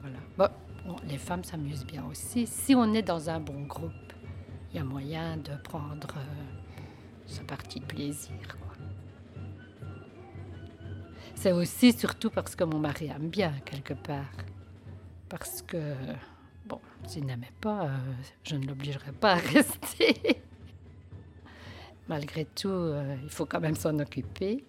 [0.00, 0.18] voilà.
[0.36, 2.46] Bon, les femmes s'amusent bien aussi.
[2.46, 3.92] Si on est dans un bon groupe,
[4.70, 6.24] il y a moyen de prendre euh,
[7.26, 8.34] sa partie de plaisir.
[11.34, 14.32] C'est aussi surtout parce que mon mari aime bien quelque part.
[15.28, 15.94] Parce que,
[16.68, 17.96] bon, s'il n'aimait pas, euh,
[18.44, 20.42] je ne l'obligerais pas à rester.
[22.08, 24.64] Malgré tout, euh, il faut quand même s'en occuper.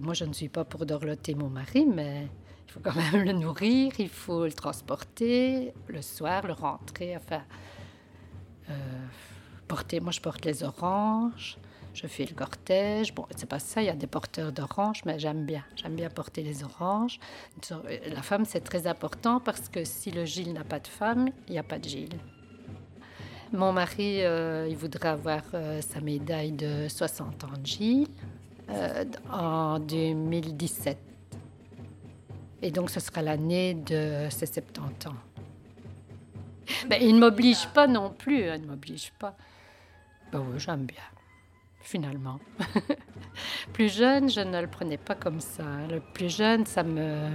[0.00, 2.28] Moi, je ne suis pas pour dorloter mon mari, mais
[2.66, 7.42] il faut quand même le nourrir, il faut le transporter le soir, le rentrer, enfin,
[8.70, 9.06] euh,
[9.68, 10.00] porter.
[10.00, 11.58] Moi, je porte les oranges,
[11.94, 13.14] je fais le cortège.
[13.14, 15.64] Bon, c'est pas ça, il y a des porteurs d'oranges, mais j'aime bien.
[15.76, 17.18] J'aime bien porter les oranges.
[17.70, 21.52] La femme, c'est très important parce que si le Gilles n'a pas de femme, il
[21.52, 22.18] n'y a pas de Gilles.
[23.52, 28.08] Mon mari, euh, il voudrait avoir euh, sa médaille de 60 ans de Gilles
[28.68, 30.98] euh, en 2017.
[32.62, 35.14] Et donc, ce sera l'année de ses 70 ans.
[36.88, 39.36] Ben, il ne m'oblige pas non plus, hein, il ne m'oblige pas.
[40.32, 41.02] Ben oui, j'aime bien,
[41.84, 42.40] finalement.
[43.72, 45.64] plus jeune, je ne le prenais pas comme ça.
[45.90, 47.28] Le plus jeune, ça me...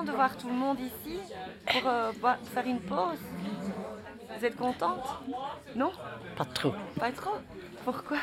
[0.00, 1.18] content de voir tout le monde ici
[1.66, 3.18] pour euh, boire- faire une pause
[4.38, 5.04] Vous êtes contente?
[5.74, 5.92] Non?
[6.36, 6.72] Pas trop.
[6.98, 7.36] Pas trop?
[7.84, 8.18] Pourquoi?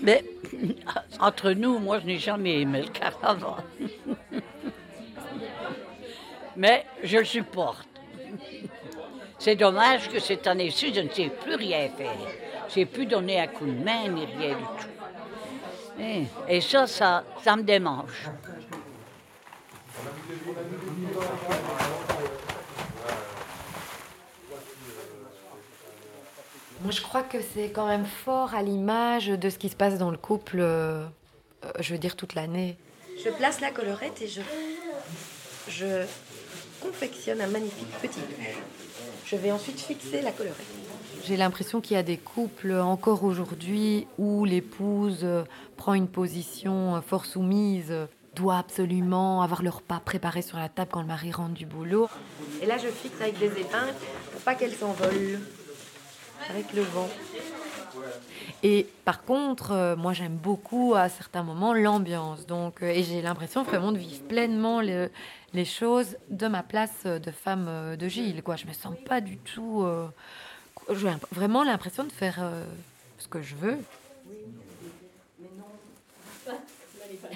[0.00, 0.24] Mais
[1.20, 3.62] entre nous, moi, je n'ai jamais aimé le caravane.
[6.56, 7.86] Mais je le supporte.
[9.38, 12.14] C'est dommage que cette année-ci, je ne sais plus rien faire.
[12.74, 16.00] J'ai plus donné un coup de main ni rien du tout.
[16.00, 18.28] Et, et ça, ça, ça me démange.
[26.82, 29.98] Moi, je crois que c'est quand même fort à l'image de ce qui se passe
[29.98, 31.04] dans le couple, euh,
[31.64, 32.76] euh, je veux dire, toute l'année.
[33.24, 34.42] Je place la collerette et je,
[35.68, 36.04] je
[36.80, 38.20] confectionne un magnifique petit.
[39.24, 40.66] Je vais ensuite fixer la collerette.
[41.24, 45.26] J'ai l'impression qu'il y a des couples encore aujourd'hui où l'épouse
[45.76, 47.92] prend une position euh, fort soumise,
[48.36, 52.08] doit absolument avoir leur pas préparé sur la table quand le mari rentre du boulot.
[52.62, 53.94] Et là, je fixe avec des épingles
[54.32, 55.40] pour pas qu'elle s'envole
[56.50, 57.08] avec le vent.
[58.62, 62.46] Et par contre, euh, moi j'aime beaucoup à certains moments l'ambiance.
[62.46, 65.10] Donc, euh, et j'ai l'impression vraiment de vivre pleinement le-
[65.54, 68.42] les choses de ma place euh, de femme de Gilles.
[68.42, 68.56] Quoi.
[68.56, 69.86] Je me sens pas du tout.
[70.94, 72.38] j'ai vraiment l'impression de faire
[73.18, 73.78] ce que je veux.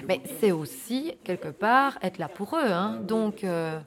[0.07, 2.71] Mais c'est aussi, quelque part, être là pour eux.
[2.71, 2.99] hein.
[3.03, 3.79] Donc, euh,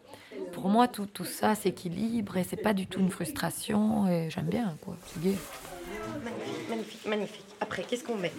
[0.52, 4.06] pour moi, tout, tout ça s'équilibre et c'est pas du tout une frustration.
[4.08, 4.96] Et j'aime bien, quoi.
[5.06, 5.20] C'est.
[5.20, 7.46] Magnifique, magnifique, magnifique.
[7.60, 8.32] Après, qu'est-ce qu'on met?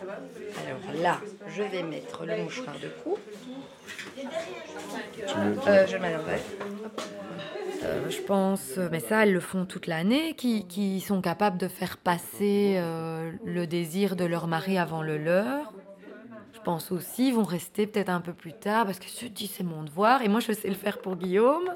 [0.00, 3.16] Alors là, je vais mettre le mouchoir de cou.
[5.66, 6.14] Euh, je mets.
[7.82, 11.68] Euh, je pense, mais ça, elles le font toute l'année, qui, qui sont capables de
[11.68, 15.72] faire passer euh, le désir de leur mari avant le leur.
[16.68, 19.84] Pense aussi, vont rester peut-être un peu plus tard parce que je dis c'est mon
[19.84, 20.20] devoir.
[20.20, 21.74] Et moi, je sais le faire pour Guillaume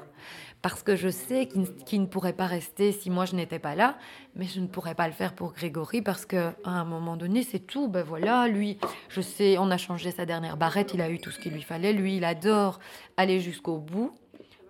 [0.61, 1.49] parce que je sais
[1.87, 3.97] qu'il ne pourrait pas rester si moi je n'étais pas là,
[4.35, 7.41] mais je ne pourrais pas le faire pour Grégory parce que à un moment donné,
[7.41, 7.87] c'est tout.
[7.87, 8.77] Ben voilà, lui,
[9.09, 11.63] je sais, on a changé sa dernière barrette, il a eu tout ce qu'il lui
[11.63, 11.91] fallait.
[11.91, 12.77] Lui, il adore
[13.17, 14.13] aller jusqu'au bout.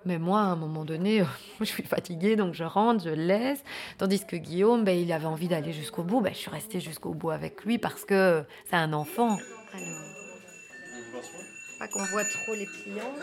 [0.05, 1.23] Mais moi, à un moment donné,
[1.59, 3.63] je suis fatiguée, donc je rentre, je laisse.
[3.97, 6.21] Tandis que Guillaume, ben, il avait envie d'aller jusqu'au bout.
[6.21, 9.37] Ben, je suis restée jusqu'au bout avec lui parce que c'est un enfant.
[9.73, 9.83] Alors,
[11.79, 13.13] Pas qu'on voit trop les pliants.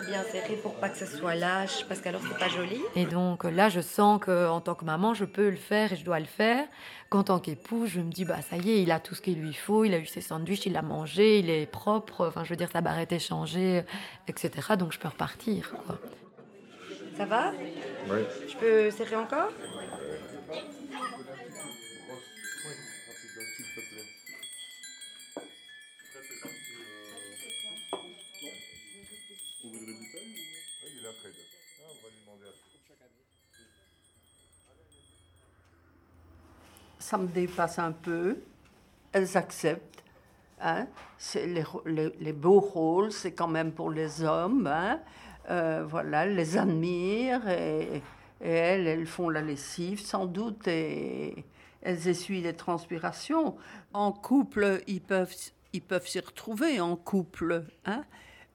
[0.00, 2.80] Faut bien serrer pour pas que ça soit lâche, parce qu'alors c'est pas joli.
[2.96, 5.96] Et donc là, je sens que en tant que maman, je peux le faire et
[5.96, 6.66] je dois le faire.
[7.10, 9.40] Qu'en tant qu'épouse, je me dis bah ça y est, il a tout ce qu'il
[9.40, 12.28] lui faut, il a eu ses sandwichs, il a mangé, il est propre.
[12.28, 13.82] Enfin, je veux dire, sa barrette est changée,
[14.28, 14.50] etc.
[14.78, 15.70] Donc je peux repartir.
[15.84, 15.98] quoi.
[17.16, 17.52] Ça va?
[18.08, 18.20] Oui.
[18.48, 19.50] Je peux serrer encore?
[37.10, 38.36] Ça me dépasse un peu.
[39.12, 40.04] Elles acceptent.
[40.60, 40.86] Hein.
[41.34, 41.64] Les,
[42.20, 44.68] les- beaux rôles, c'est quand même pour les hommes.
[44.68, 45.00] hein.
[45.48, 48.02] Euh, voilà, les admirent et,
[48.40, 51.44] et elles, elles font la lessive sans doute et
[51.82, 53.56] elles essuient les transpirations.
[53.92, 55.34] En couple, ils peuvent
[55.72, 57.64] ils peuvent s'y retrouver en couple.
[57.86, 58.04] Hein.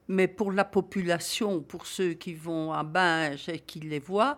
[0.07, 4.37] Mais pour la population, pour ceux qui vont à Binge et qui les voient,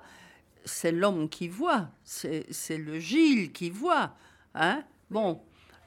[0.67, 4.11] c'est l'homme qui voit, c'est le Gilles qui voit.
[4.53, 4.83] Hein?
[5.09, 5.41] Bon,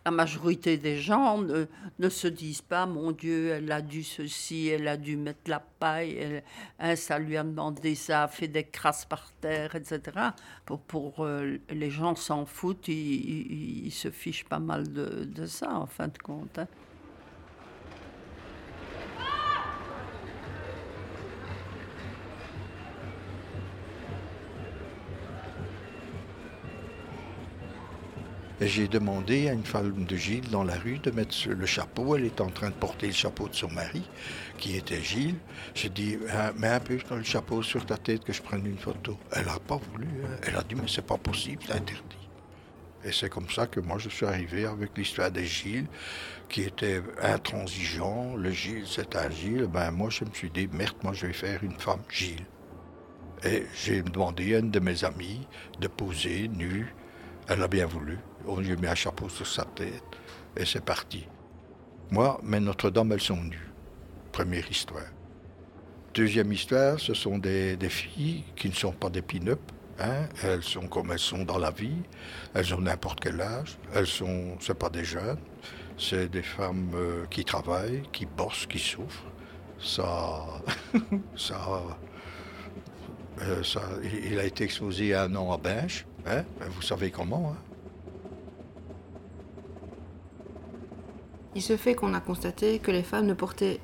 [0.04, 1.66] la majorité des gens ne,
[1.98, 5.60] ne se disent pas, mon Dieu, elle a dû ceci, elle a dû mettre la
[5.60, 6.42] paille, elle-
[6.78, 10.00] hein, ça lui a demandé ça, a fait des crasses par terre, etc.
[10.64, 15.24] Pour, pour euh, les gens s'en foutent, ils, ils- ils se fichent pas mal de,
[15.24, 16.58] de ça, en fin de compte.
[16.58, 16.66] hein.
[28.66, 32.16] J'ai demandé à une femme de Gilles dans la rue de mettre le chapeau.
[32.16, 34.02] Elle était en train de porter le chapeau de son mari,
[34.58, 35.38] qui était Gilles.
[35.74, 38.78] J'ai dit, Ah, mets un peu le chapeau sur ta tête que je prenne une
[38.78, 39.18] photo.
[39.32, 40.06] Elle n'a pas voulu.
[40.24, 40.36] hein.
[40.42, 42.16] Elle a dit, mais c'est pas possible, c'est interdit.
[43.02, 45.86] Et c'est comme ça que moi je suis arrivé avec l'histoire de Gilles,
[46.50, 48.36] qui était intransigeant.
[48.36, 49.68] Le Gilles, c'est un Gilles.
[49.72, 52.44] Ben moi je me suis dit, merde, moi je vais faire une femme Gilles.
[53.42, 55.46] Et j'ai demandé à une de mes amies
[55.80, 56.94] de poser nue.
[57.48, 58.18] Elle a bien voulu.
[58.46, 60.02] On lui mis un chapeau sur sa tête.
[60.56, 61.26] Et c'est parti.
[62.10, 63.70] Moi, mes Notre-Dame, elles sont nues.
[64.32, 65.04] Première histoire.
[66.14, 69.60] Deuxième histoire, ce sont des, filles qui ne sont pas des pin-up.
[70.00, 70.26] hein.
[70.42, 72.02] Elles sont comme elles sont dans la vie.
[72.54, 73.78] Elles ont n'importe quel âge.
[73.94, 75.38] Elles sont, pas des jeunes.
[75.96, 79.24] C'est des femmes euh, qui travaillent, qui bossent, qui souffrent.
[79.78, 80.46] Ça,
[81.36, 81.82] ça,
[83.42, 83.82] euh, ça,
[84.24, 86.06] il a été exposé un an à Binge.
[86.26, 86.44] Hein?
[86.70, 87.54] Vous savez comment.
[87.54, 87.69] hein?
[91.56, 93.80] Il se fait qu'on a constaté que les femmes ne portaient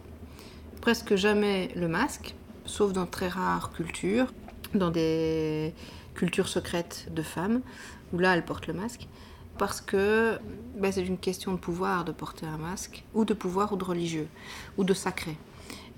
[0.80, 4.32] presque jamais le masque, sauf dans très rares cultures,
[4.74, 5.74] dans des
[6.14, 7.62] cultures secrètes de femmes,
[8.12, 9.08] où là elles portent le masque,
[9.58, 10.38] parce que
[10.76, 13.84] ben, c'est une question de pouvoir de porter un masque, ou de pouvoir ou de
[13.84, 14.28] religieux,
[14.76, 15.36] ou de sacré.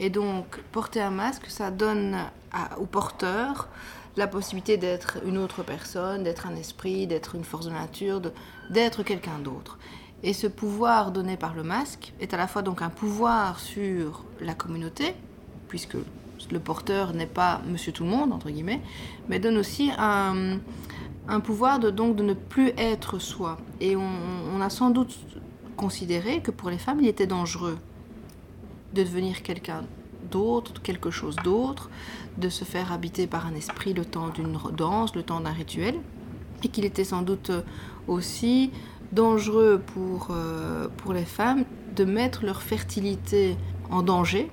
[0.01, 2.17] Et donc porter un masque, ça donne
[2.79, 3.69] au porteur
[4.17, 8.23] la possibilité d'être une autre personne, d'être un esprit, d'être une force de nature,
[8.71, 9.79] d'être quelqu'un d'autre.
[10.23, 14.25] Et ce pouvoir donné par le masque est à la fois donc un pouvoir sur
[14.41, 15.15] la communauté,
[15.69, 15.97] puisque
[16.51, 18.81] le porteur n'est pas monsieur tout le monde, entre guillemets,
[19.29, 20.59] mais donne aussi un,
[21.29, 23.59] un pouvoir de, donc de ne plus être soi.
[23.81, 24.11] Et on,
[24.55, 25.17] on a sans doute
[25.77, 27.79] considéré que pour les femmes, il était dangereux
[28.95, 29.85] de devenir quelqu'un
[30.31, 31.91] d'autre, quelque chose d'autre,
[32.39, 35.95] de se faire habiter par un esprit le temps d'une danse, le temps d'un rituel,
[36.65, 37.53] et qu'il était sans doute
[38.09, 38.73] aussi
[39.13, 41.65] dangereux pour, euh, pour les femmes
[41.97, 43.57] de mettre leur fertilité
[43.91, 44.51] en danger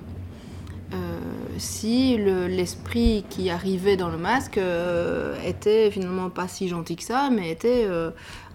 [0.94, 1.20] euh,
[1.58, 7.04] si le- l'esprit qui arrivait dans le masque euh, était finalement pas si gentil que
[7.04, 7.88] ça, mais était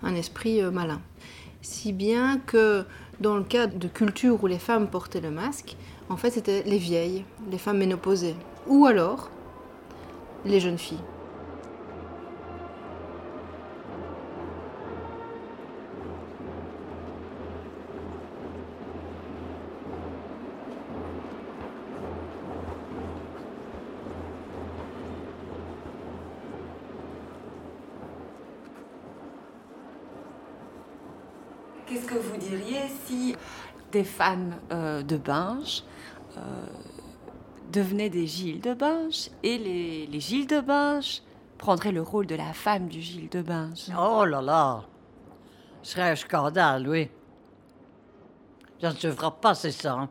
[0.02, 1.00] un esprit malin.
[1.60, 2.84] Si bien que
[3.20, 5.76] dans le cas de cultures où les femmes portaient le masque,
[6.08, 8.36] en fait c'était les vieilles, les femmes ménopausées,
[8.66, 9.30] ou alors
[10.46, 11.02] les jeunes filles.
[31.90, 33.34] Qu'est-ce que vous diriez si
[33.90, 35.82] des femmes euh, de Binge
[36.36, 36.66] euh,
[37.72, 41.20] devenaient des Gilles de Binge et les, les Gilles de Binge
[41.58, 43.90] prendraient le rôle de la femme du Gilles de Binge?
[43.98, 44.84] Oh là là
[45.82, 47.10] Ce serait un scandale, oui.
[48.80, 49.94] Ça ne se fera pas, c'est ça.
[49.94, 50.08] hein.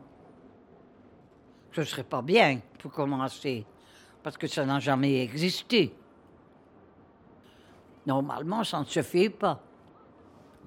[1.72, 3.64] Ce serait pas bien, pour commencer,
[4.22, 5.94] parce que ça n'a jamais existé.
[8.04, 9.62] Normalement, ça ne se fait pas.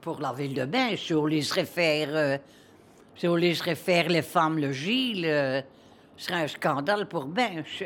[0.03, 2.41] Pour la ville de Binge, si on laisserait faire,
[3.15, 5.61] faire les femmes le Gilles, euh,
[6.17, 7.85] ce serait un scandale pour Binge.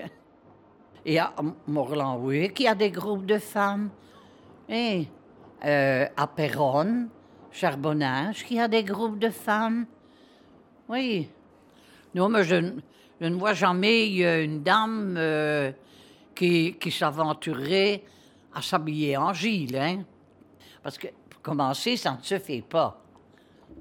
[1.05, 1.31] Et à
[1.67, 3.91] Morlan, oui, qu'il y a des groupes de femmes.
[4.67, 5.05] Et
[5.63, 7.09] euh, à Péronne,
[7.51, 9.85] Charbonnage, qu'il y a des groupes de femmes.
[10.89, 11.29] Oui.
[12.15, 12.55] Non, mais je,
[13.21, 15.19] ne- vois jamais euh, une dame
[16.33, 18.01] qui, qui s'aventurerait
[18.55, 20.03] à s'habiller en Gilles, hein.
[20.81, 21.07] Parce que,
[21.47, 22.99] commencer, ça ne se fait pas.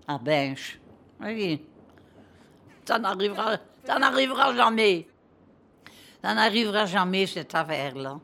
[0.06, 0.78] À Binche.
[1.20, 1.60] Oui.
[2.84, 5.08] Ça n'arrivera, ça n'arrivera jamais.
[6.22, 8.20] Ça n'arrivera jamais, cette affaire-là.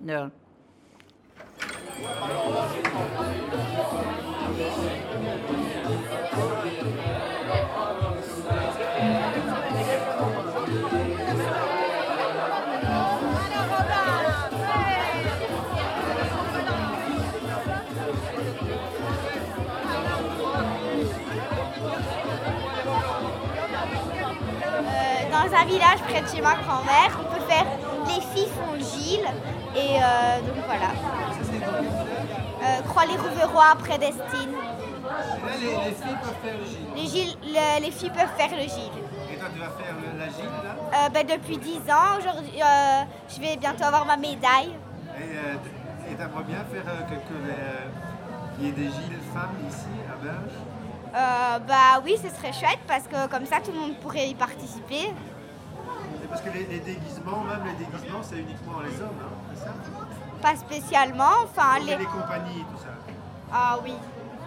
[0.00, 0.30] Non.
[26.18, 27.64] Près de chez ma grand-mère, on peut faire
[28.06, 29.28] les filles font le Gilles
[29.76, 30.90] et euh, donc voilà.
[32.60, 34.52] Euh, Croix-les-Rouverois près d'Estine.
[35.60, 36.88] les, les filles peuvent faire le Gilles.
[36.96, 38.98] Les, Gilles- le- les filles peuvent faire le Gilles.
[39.32, 42.60] Et toi, tu vas faire le- la Gilles, là Euh, ben, depuis 10 ans, aujourd'hui,
[42.60, 44.74] euh, je vais bientôt avoir ma médaille.
[45.16, 50.16] Et t'aimerais bien faire les, qu'il y ait des Gilles femmes ici, à
[51.14, 54.34] Euh, bah oui, ce serait chouette parce que comme ça tout le monde pourrait y
[54.34, 55.12] participer.
[56.28, 59.70] Parce que les, les déguisements, même les déguisements, c'est uniquement les hommes, hein, c'est ça
[60.42, 61.96] Pas spécialement, enfin les...
[61.96, 62.88] les compagnies, tout ça.
[63.52, 63.94] Ah oui.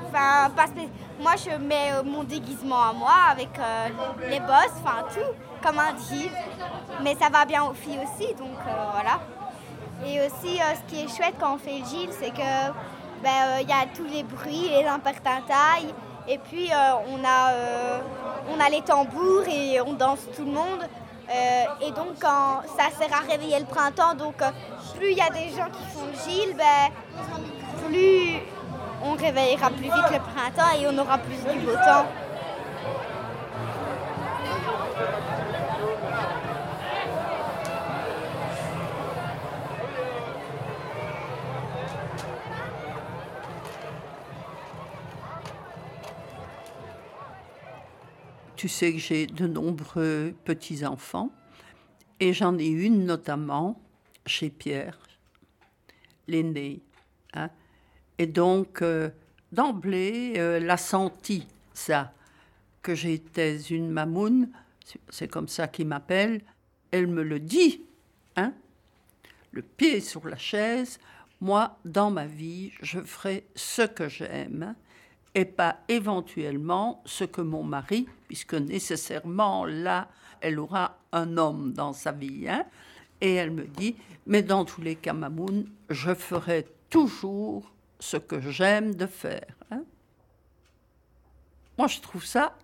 [0.07, 3.87] Enfin, pas spé- Moi je mets euh, mon déguisement à moi avec euh,
[4.29, 5.31] les bosses, enfin tout,
[5.67, 6.31] comme un Gilles.
[7.03, 9.19] Mais ça va bien aux filles aussi, donc euh, voilà.
[10.05, 12.71] Et aussi, ce qui est chouette quand on fait le Gilles, c'est que
[13.23, 15.93] ben, il y a tous les bruits, les impertintailles.
[16.27, 17.53] Et puis on, a,
[18.55, 20.83] on a les tambours et on danse tout le monde.
[21.33, 24.49] Euh, et donc quand ça sert à réveiller le printemps, donc euh,
[24.97, 26.91] plus il y a des gens qui font le ben,
[27.87, 28.41] plus
[29.03, 32.05] on réveillera plus vite le printemps et on aura plus du beau temps.
[48.61, 51.31] Tu sais que j'ai de nombreux petits-enfants
[52.19, 53.81] et j'en ai une notamment
[54.27, 54.99] chez Pierre,
[56.27, 56.83] l'aîné.
[57.33, 57.49] hein.
[58.19, 59.09] Et donc, euh,
[59.51, 62.13] d'emblée, euh, elle a senti ça,
[62.83, 64.51] que j'étais une mamoune,
[65.09, 66.43] c'est comme ça qu'il m'appelle.
[66.91, 67.81] Elle me le dit,
[68.35, 68.53] hein,
[69.49, 70.99] le pied sur la chaise.
[71.39, 74.75] Moi, dans ma vie, je ferai ce que j'aime
[75.33, 80.07] et pas éventuellement ce que mon mari, puisque nécessairement là,
[80.39, 82.47] elle aura un homme dans sa vie.
[82.47, 82.63] hein.
[83.19, 88.39] Et elle me dit, mais dans tous les cas, Mamoun, je ferai toujours ce que
[88.39, 89.53] j'aime de faire.
[89.69, 89.83] hein.
[91.77, 92.55] Moi, je trouve ça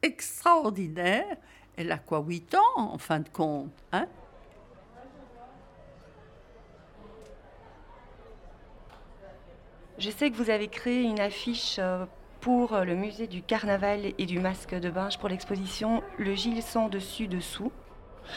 [0.00, 1.36] extraordinaire.
[1.76, 4.06] Elle a quoi, 8 ans, en fin de compte hein
[9.98, 12.06] Je sais que vous avez créé une affiche euh,
[12.40, 16.62] pour euh, le musée du carnaval et du masque de Binge pour l'exposition Le Gilles
[16.62, 17.72] sans dessus dessous.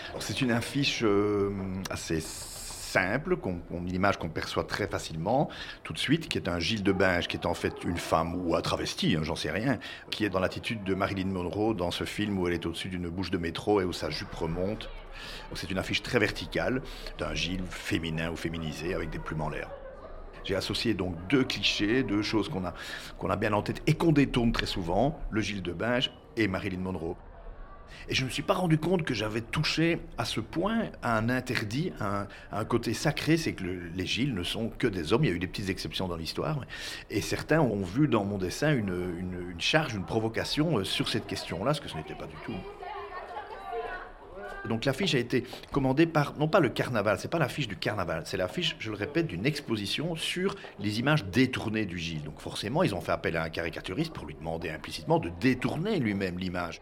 [0.10, 1.52] Alors, C'est une affiche euh,
[1.90, 3.38] assez simple,
[3.72, 5.50] une image qu'on perçoit très facilement
[5.84, 8.36] tout de suite, qui est un Gilles de Binge, qui est en fait une femme
[8.36, 9.80] ou un travesti, hein, j'en sais rien,
[10.12, 13.10] qui est dans l'attitude de Marilyn Monroe dans ce film où elle est au-dessus d'une
[13.10, 14.90] bouche de métro et où sa jupe remonte.
[15.56, 16.82] C'est une affiche très verticale
[17.18, 19.70] d'un Gilles féminin ou féminisé avec des plumes en l'air.
[20.44, 22.74] J'ai associé donc deux clichés, deux choses qu'on a,
[23.30, 26.80] a bien en tête et qu'on détourne très souvent, le Gilles de Binge et Marilyn
[26.80, 27.16] Monroe.
[28.10, 31.18] Et je ne me suis pas rendu compte que j'avais touché à ce point à
[31.18, 35.14] un interdit, à un, côté sacré, c'est que le- les Gilles ne sont que des
[35.14, 36.60] hommes, il y a eu des petites exceptions dans l'histoire,
[37.10, 38.90] et certains ont vu dans mon dessin une,
[39.20, 42.36] une- une charge, une provocation euh, sur cette question-là, ce que ce n'était pas du
[42.46, 42.56] tout.
[44.68, 48.24] Donc l'affiche a été commandée par, non pas le carnaval, c'est pas l'affiche du carnaval,
[48.26, 52.24] c'est l'affiche, je le répète, d'une exposition sur les images détournées du Gilles.
[52.24, 56.00] Donc forcément, ils ont fait appel à un caricaturiste pour lui demander implicitement de détourner
[56.00, 56.82] lui-même l'image.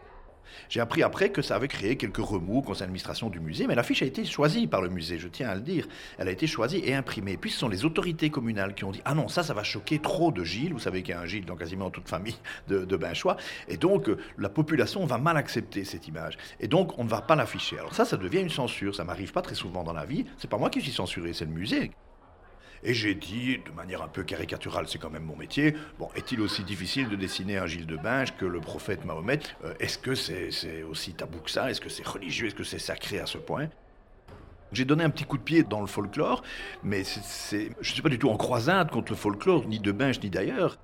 [0.68, 3.74] J'ai appris après que ça avait créé quelques remous au conseil d'administration du musée, mais
[3.74, 5.86] l'affiche a été choisie par le musée, je tiens à le dire.
[6.18, 7.36] Elle a été choisie et imprimée.
[7.36, 9.98] Puis ce sont les autorités communales qui ont dit Ah non, ça, ça va choquer
[9.98, 10.72] trop de Gilles.
[10.72, 12.36] Vous savez qu'il y a un Gilles dans quasiment toute famille
[12.68, 12.98] de, de.
[13.68, 16.38] Et donc, euh, la population va mal accepter cette image.
[16.60, 17.78] Et donc, on ne va pas l'afficher.
[17.78, 18.94] Alors, ça, ça devient une censure.
[18.94, 20.24] Ça m'arrive pas très souvent dans la vie.
[20.38, 21.90] C'est pas moi qui suis censuré, c'est le musée.
[22.84, 26.40] Et j'ai dit, de manière un peu caricaturale, c'est quand même mon métier, bon, est-il
[26.40, 29.40] aussi difficile de dessiner un Gilles de Binge que le prophète Mahomet?
[29.64, 31.70] Euh, Est-ce que c'est aussi tabou que ça?
[31.70, 32.48] Est-ce que c'est religieux?
[32.48, 33.68] Est-ce que c'est sacré à ce point?
[34.72, 36.42] J'ai donné un petit coup de pied dans le folklore,
[36.82, 40.18] mais je ne suis pas du tout en croisade contre le folklore, ni de Binge,
[40.20, 40.78] ni d'ailleurs.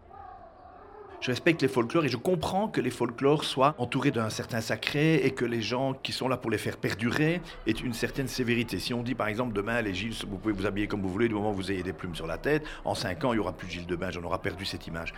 [1.21, 5.17] Je respecte les folklores et je comprends que les folklores soient entourés d'un certain sacré
[5.17, 8.79] et que les gens qui sont là pour les faire perdurer aient une certaine sévérité.
[8.79, 11.27] Si on dit par exemple demain les Gilles, vous pouvez vous habiller comme vous voulez
[11.29, 13.41] du moment où vous ayez des plumes sur la tête, en cinq ans il n'y
[13.41, 15.13] aura plus de Gilles de Binge, on aura perdu cette image.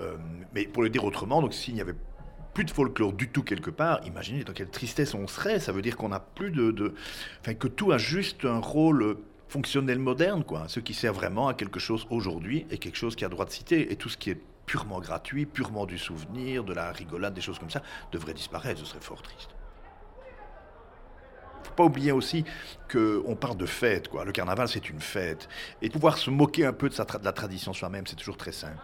[0.00, 0.16] Euh,
[0.54, 1.94] mais pour le dire autrement, donc s'il n'y avait
[2.54, 5.60] plus de folklore du tout quelque part, imaginez dans quelle tristesse on serait.
[5.60, 6.94] Ça veut dire qu'on n'a plus de, de-
[7.42, 9.16] Enfin, que tout a juste un rôle
[9.48, 10.64] fonctionnel moderne, quoi.
[10.68, 13.50] Ce qui sert vraiment à quelque chose aujourd'hui et quelque chose qui a droit de
[13.50, 13.92] citer.
[13.92, 17.58] Et tout ce qui est purement gratuit, purement du souvenir, de la rigolade, des choses
[17.58, 18.80] comme ça, devrait disparaître.
[18.80, 19.50] Ce serait fort triste.
[21.64, 22.44] Faut pas oublier aussi
[22.90, 24.24] qu'on parle de fête, quoi.
[24.24, 25.48] Le carnaval, c'est une fête.
[25.80, 28.80] Et pouvoir se moquer un peu de, la tradition soi-même, c'est toujours très simple.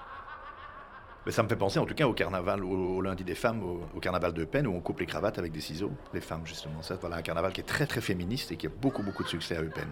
[1.27, 3.87] Mais ça me fait penser en tout cas au carnaval, au, lundi des femmes, au,
[3.95, 6.81] au carnaval de peine où on coupe les cravates avec des ciseaux, les femmes justement.
[6.81, 9.29] Ça, voilà un carnaval qui est très très féministe et qui a beaucoup beaucoup de
[9.29, 9.89] succès à Eupen.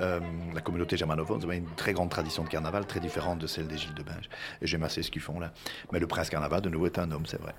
[0.00, 0.20] Euh,
[0.54, 3.78] la communauté germanophone, c'est une très grande tradition de carnaval, très différente de celle des
[3.78, 4.28] Gilles de Binge.
[4.60, 5.52] Et j'aime assez ce qu'ils font là.
[5.92, 7.54] Mais le prince carnaval, de nouveau, est un homme, c'est vrai.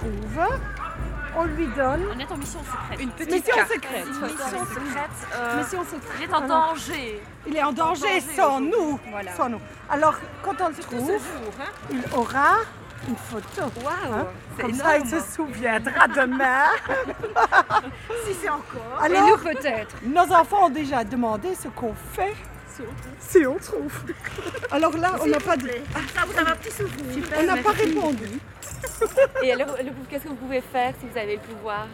[0.00, 0.46] Trouve,
[1.36, 2.06] on lui donne.
[2.14, 3.00] On est en mission secrète.
[3.00, 4.06] Une petite mission secrète.
[4.06, 5.10] Une mission secrète.
[5.34, 6.02] euh, Mission secrète.
[6.18, 6.46] Il est en Voilà.
[6.48, 7.22] danger.
[7.46, 9.00] Il est en danger, danger sans nous.
[9.10, 9.32] Voilà.
[9.36, 9.60] Sans nous.
[9.88, 11.64] Alors, quand on le trouve, ce jour, hein.
[11.90, 12.56] il aura
[13.08, 13.62] une photo.
[13.82, 14.26] Waouh,
[14.56, 16.64] c'est Comme ça, il se souviendra demain.
[18.26, 19.00] Si c'est encore.
[19.00, 19.94] Alors, Et nous peut-être.
[20.04, 22.34] Nos enfants ont déjà demandé ce qu'on fait
[23.18, 23.92] si on trouve.
[24.70, 25.64] Alors là, on n'a pas dit.
[25.66, 25.82] plaît.
[26.14, 27.24] Ça vous avez un petit souvenir.
[27.38, 28.26] On n'a pas répondu.
[29.42, 31.86] Et alors, le- qu'est-ce que vous pouvez faire si vous avez le pouvoir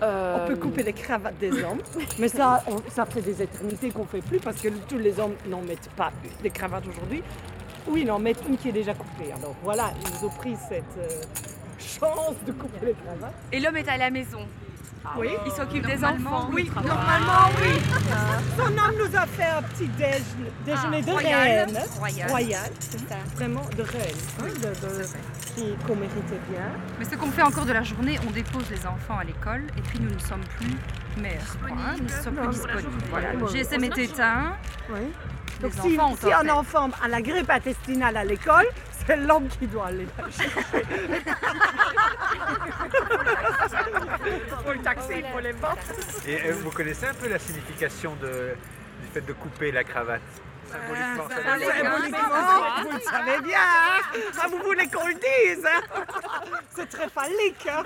[0.00, 1.82] On peut couper les cravates des hommes,
[2.18, 5.18] mais ça, on- ça fait des éternités qu'on ne fait plus parce que tous les
[5.18, 7.22] hommes n'en mettent pas des cravates aujourd'hui.
[7.88, 9.32] Oui, ils en mettent une qui est déjà coupée.
[9.32, 11.08] Alors voilà, ils ont pris cette euh,
[11.78, 13.34] chance de couper les cravates.
[13.52, 14.40] Et l'homme est à la maison.
[15.16, 15.28] Oui.
[15.46, 16.50] Il s'occupe des enfants.
[16.52, 17.80] oui, normalement, oui.
[18.58, 21.70] Son homme nous a fait un petit déj- déjeuner Ah, de royal.
[21.70, 22.28] reine.
[22.28, 22.70] Royal.
[22.80, 23.16] c'est ça.
[23.36, 24.16] Vraiment de reine.
[24.40, 25.04] hein, de- de-
[25.58, 26.70] qui- qu'on méritait bien.
[26.98, 29.80] Mais ce qu'on fait encore de la journée, on dépose les enfants à l'école et
[29.82, 30.74] puis nous ne sommes plus
[31.22, 31.56] mères.
[31.60, 32.88] quoi, hein, nous ne sommes Non, plus disponibles.
[33.10, 33.46] Voilà, le.
[33.48, 34.56] GSM est éteint.
[34.90, 35.00] Oui.
[35.60, 38.66] Les Donc si, enfants un enfant a la grippe intestinale à l'école,
[39.06, 40.50] c'est l'homme qui doit aller la chercher.
[44.64, 45.78] faut le taxer, il faut les vendre.
[46.26, 48.54] Et euh, vous connaissez un peu la signification de-
[49.02, 50.20] du fait de couper la cravate?
[50.70, 53.58] Symboliquement, ça dire- Symboliquement, vous le savez bien.
[53.58, 54.18] hein.
[54.42, 56.00] Ah, vous voulez qu'on le dise hein
[56.76, 57.82] C'est très phallique hein,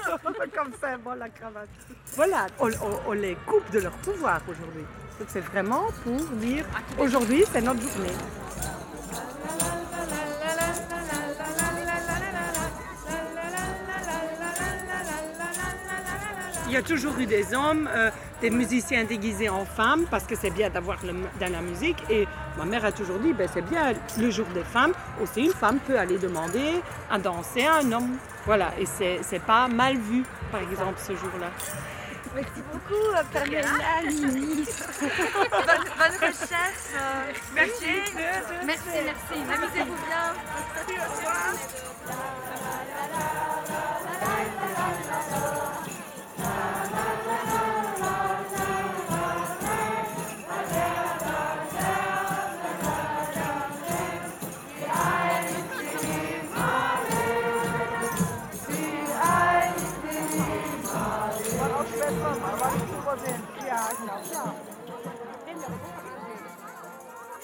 [0.54, 1.68] comme symbole la cravate.
[2.16, 4.84] Voilà, on, on- on les coupe de leur pouvoir aujourd'hui.
[5.18, 6.64] Donc c'est vraiment pour dire
[6.98, 8.12] aujourd'hui c'est notre journée.
[16.72, 18.10] Il y a toujours eu des hommes, euh,
[18.40, 20.96] des musiciens déguisés en femmes parce que c'est bien d'avoir
[21.38, 22.02] dans la musique.
[22.08, 24.94] Et ma mère a toujours dit, ben, c'est bien le jour des femmes.
[25.22, 28.16] Aussi, une femme peut aller demander à danser à un homme.
[28.46, 31.50] Voilà, et c'est c'est pas mal vu, par exemple, ce jour-là.
[32.34, 33.68] Merci beaucoup, euh, Pamela,
[34.06, 34.64] Lily.
[35.50, 36.88] bonne, bonne recherche.
[36.96, 37.84] euh, Merci.
[38.64, 39.36] Merci, merci.
[39.54, 40.24] Amusez-vous bien.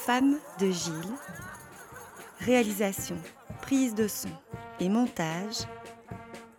[0.09, 1.19] Femme de Gilles.
[2.41, 3.19] Réalisation,
[3.61, 4.31] prise de son
[4.81, 5.67] et montage.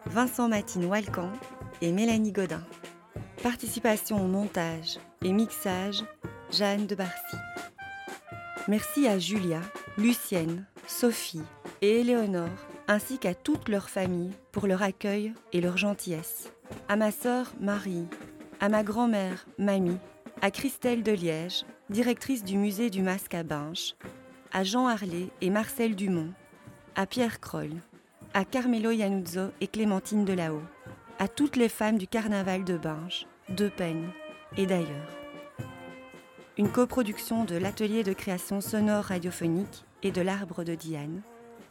[0.06, 1.32] Vincent Matine Walcan
[1.82, 2.62] et Mélanie Godin.
[3.42, 6.04] Participation au montage et mixage,
[6.52, 7.38] Jeanne de Barcy.
[8.68, 9.62] Merci à Julia,
[9.98, 11.42] Lucienne, Sophie
[11.82, 12.50] et Éléonore,
[12.88, 16.52] ainsi qu'à toute leur famille pour leur accueil et leur gentillesse.
[16.88, 18.06] À ma sœur Marie,
[18.60, 19.98] à ma grand-mère Mamie,
[20.44, 23.96] à Christelle de Liège, directrice du musée du Masque à Binche,
[24.52, 26.32] à Jean Harlet et Marcel Dumont,
[26.96, 27.72] à Pierre Croll,
[28.34, 30.62] à Carmelo Iannuzzo et Clémentine Delahaut,
[31.18, 34.10] à toutes les femmes du carnaval de Binche, de Peigne
[34.56, 35.18] et d'ailleurs.
[36.58, 41.22] Une coproduction de l'atelier de création sonore radiophonique et de l'Arbre de Diane,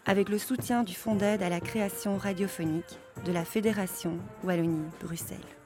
[0.04, 5.57] avec le soutien du Fonds d'aide à la création radiophonique de la Fédération Wallonie-Bruxelles.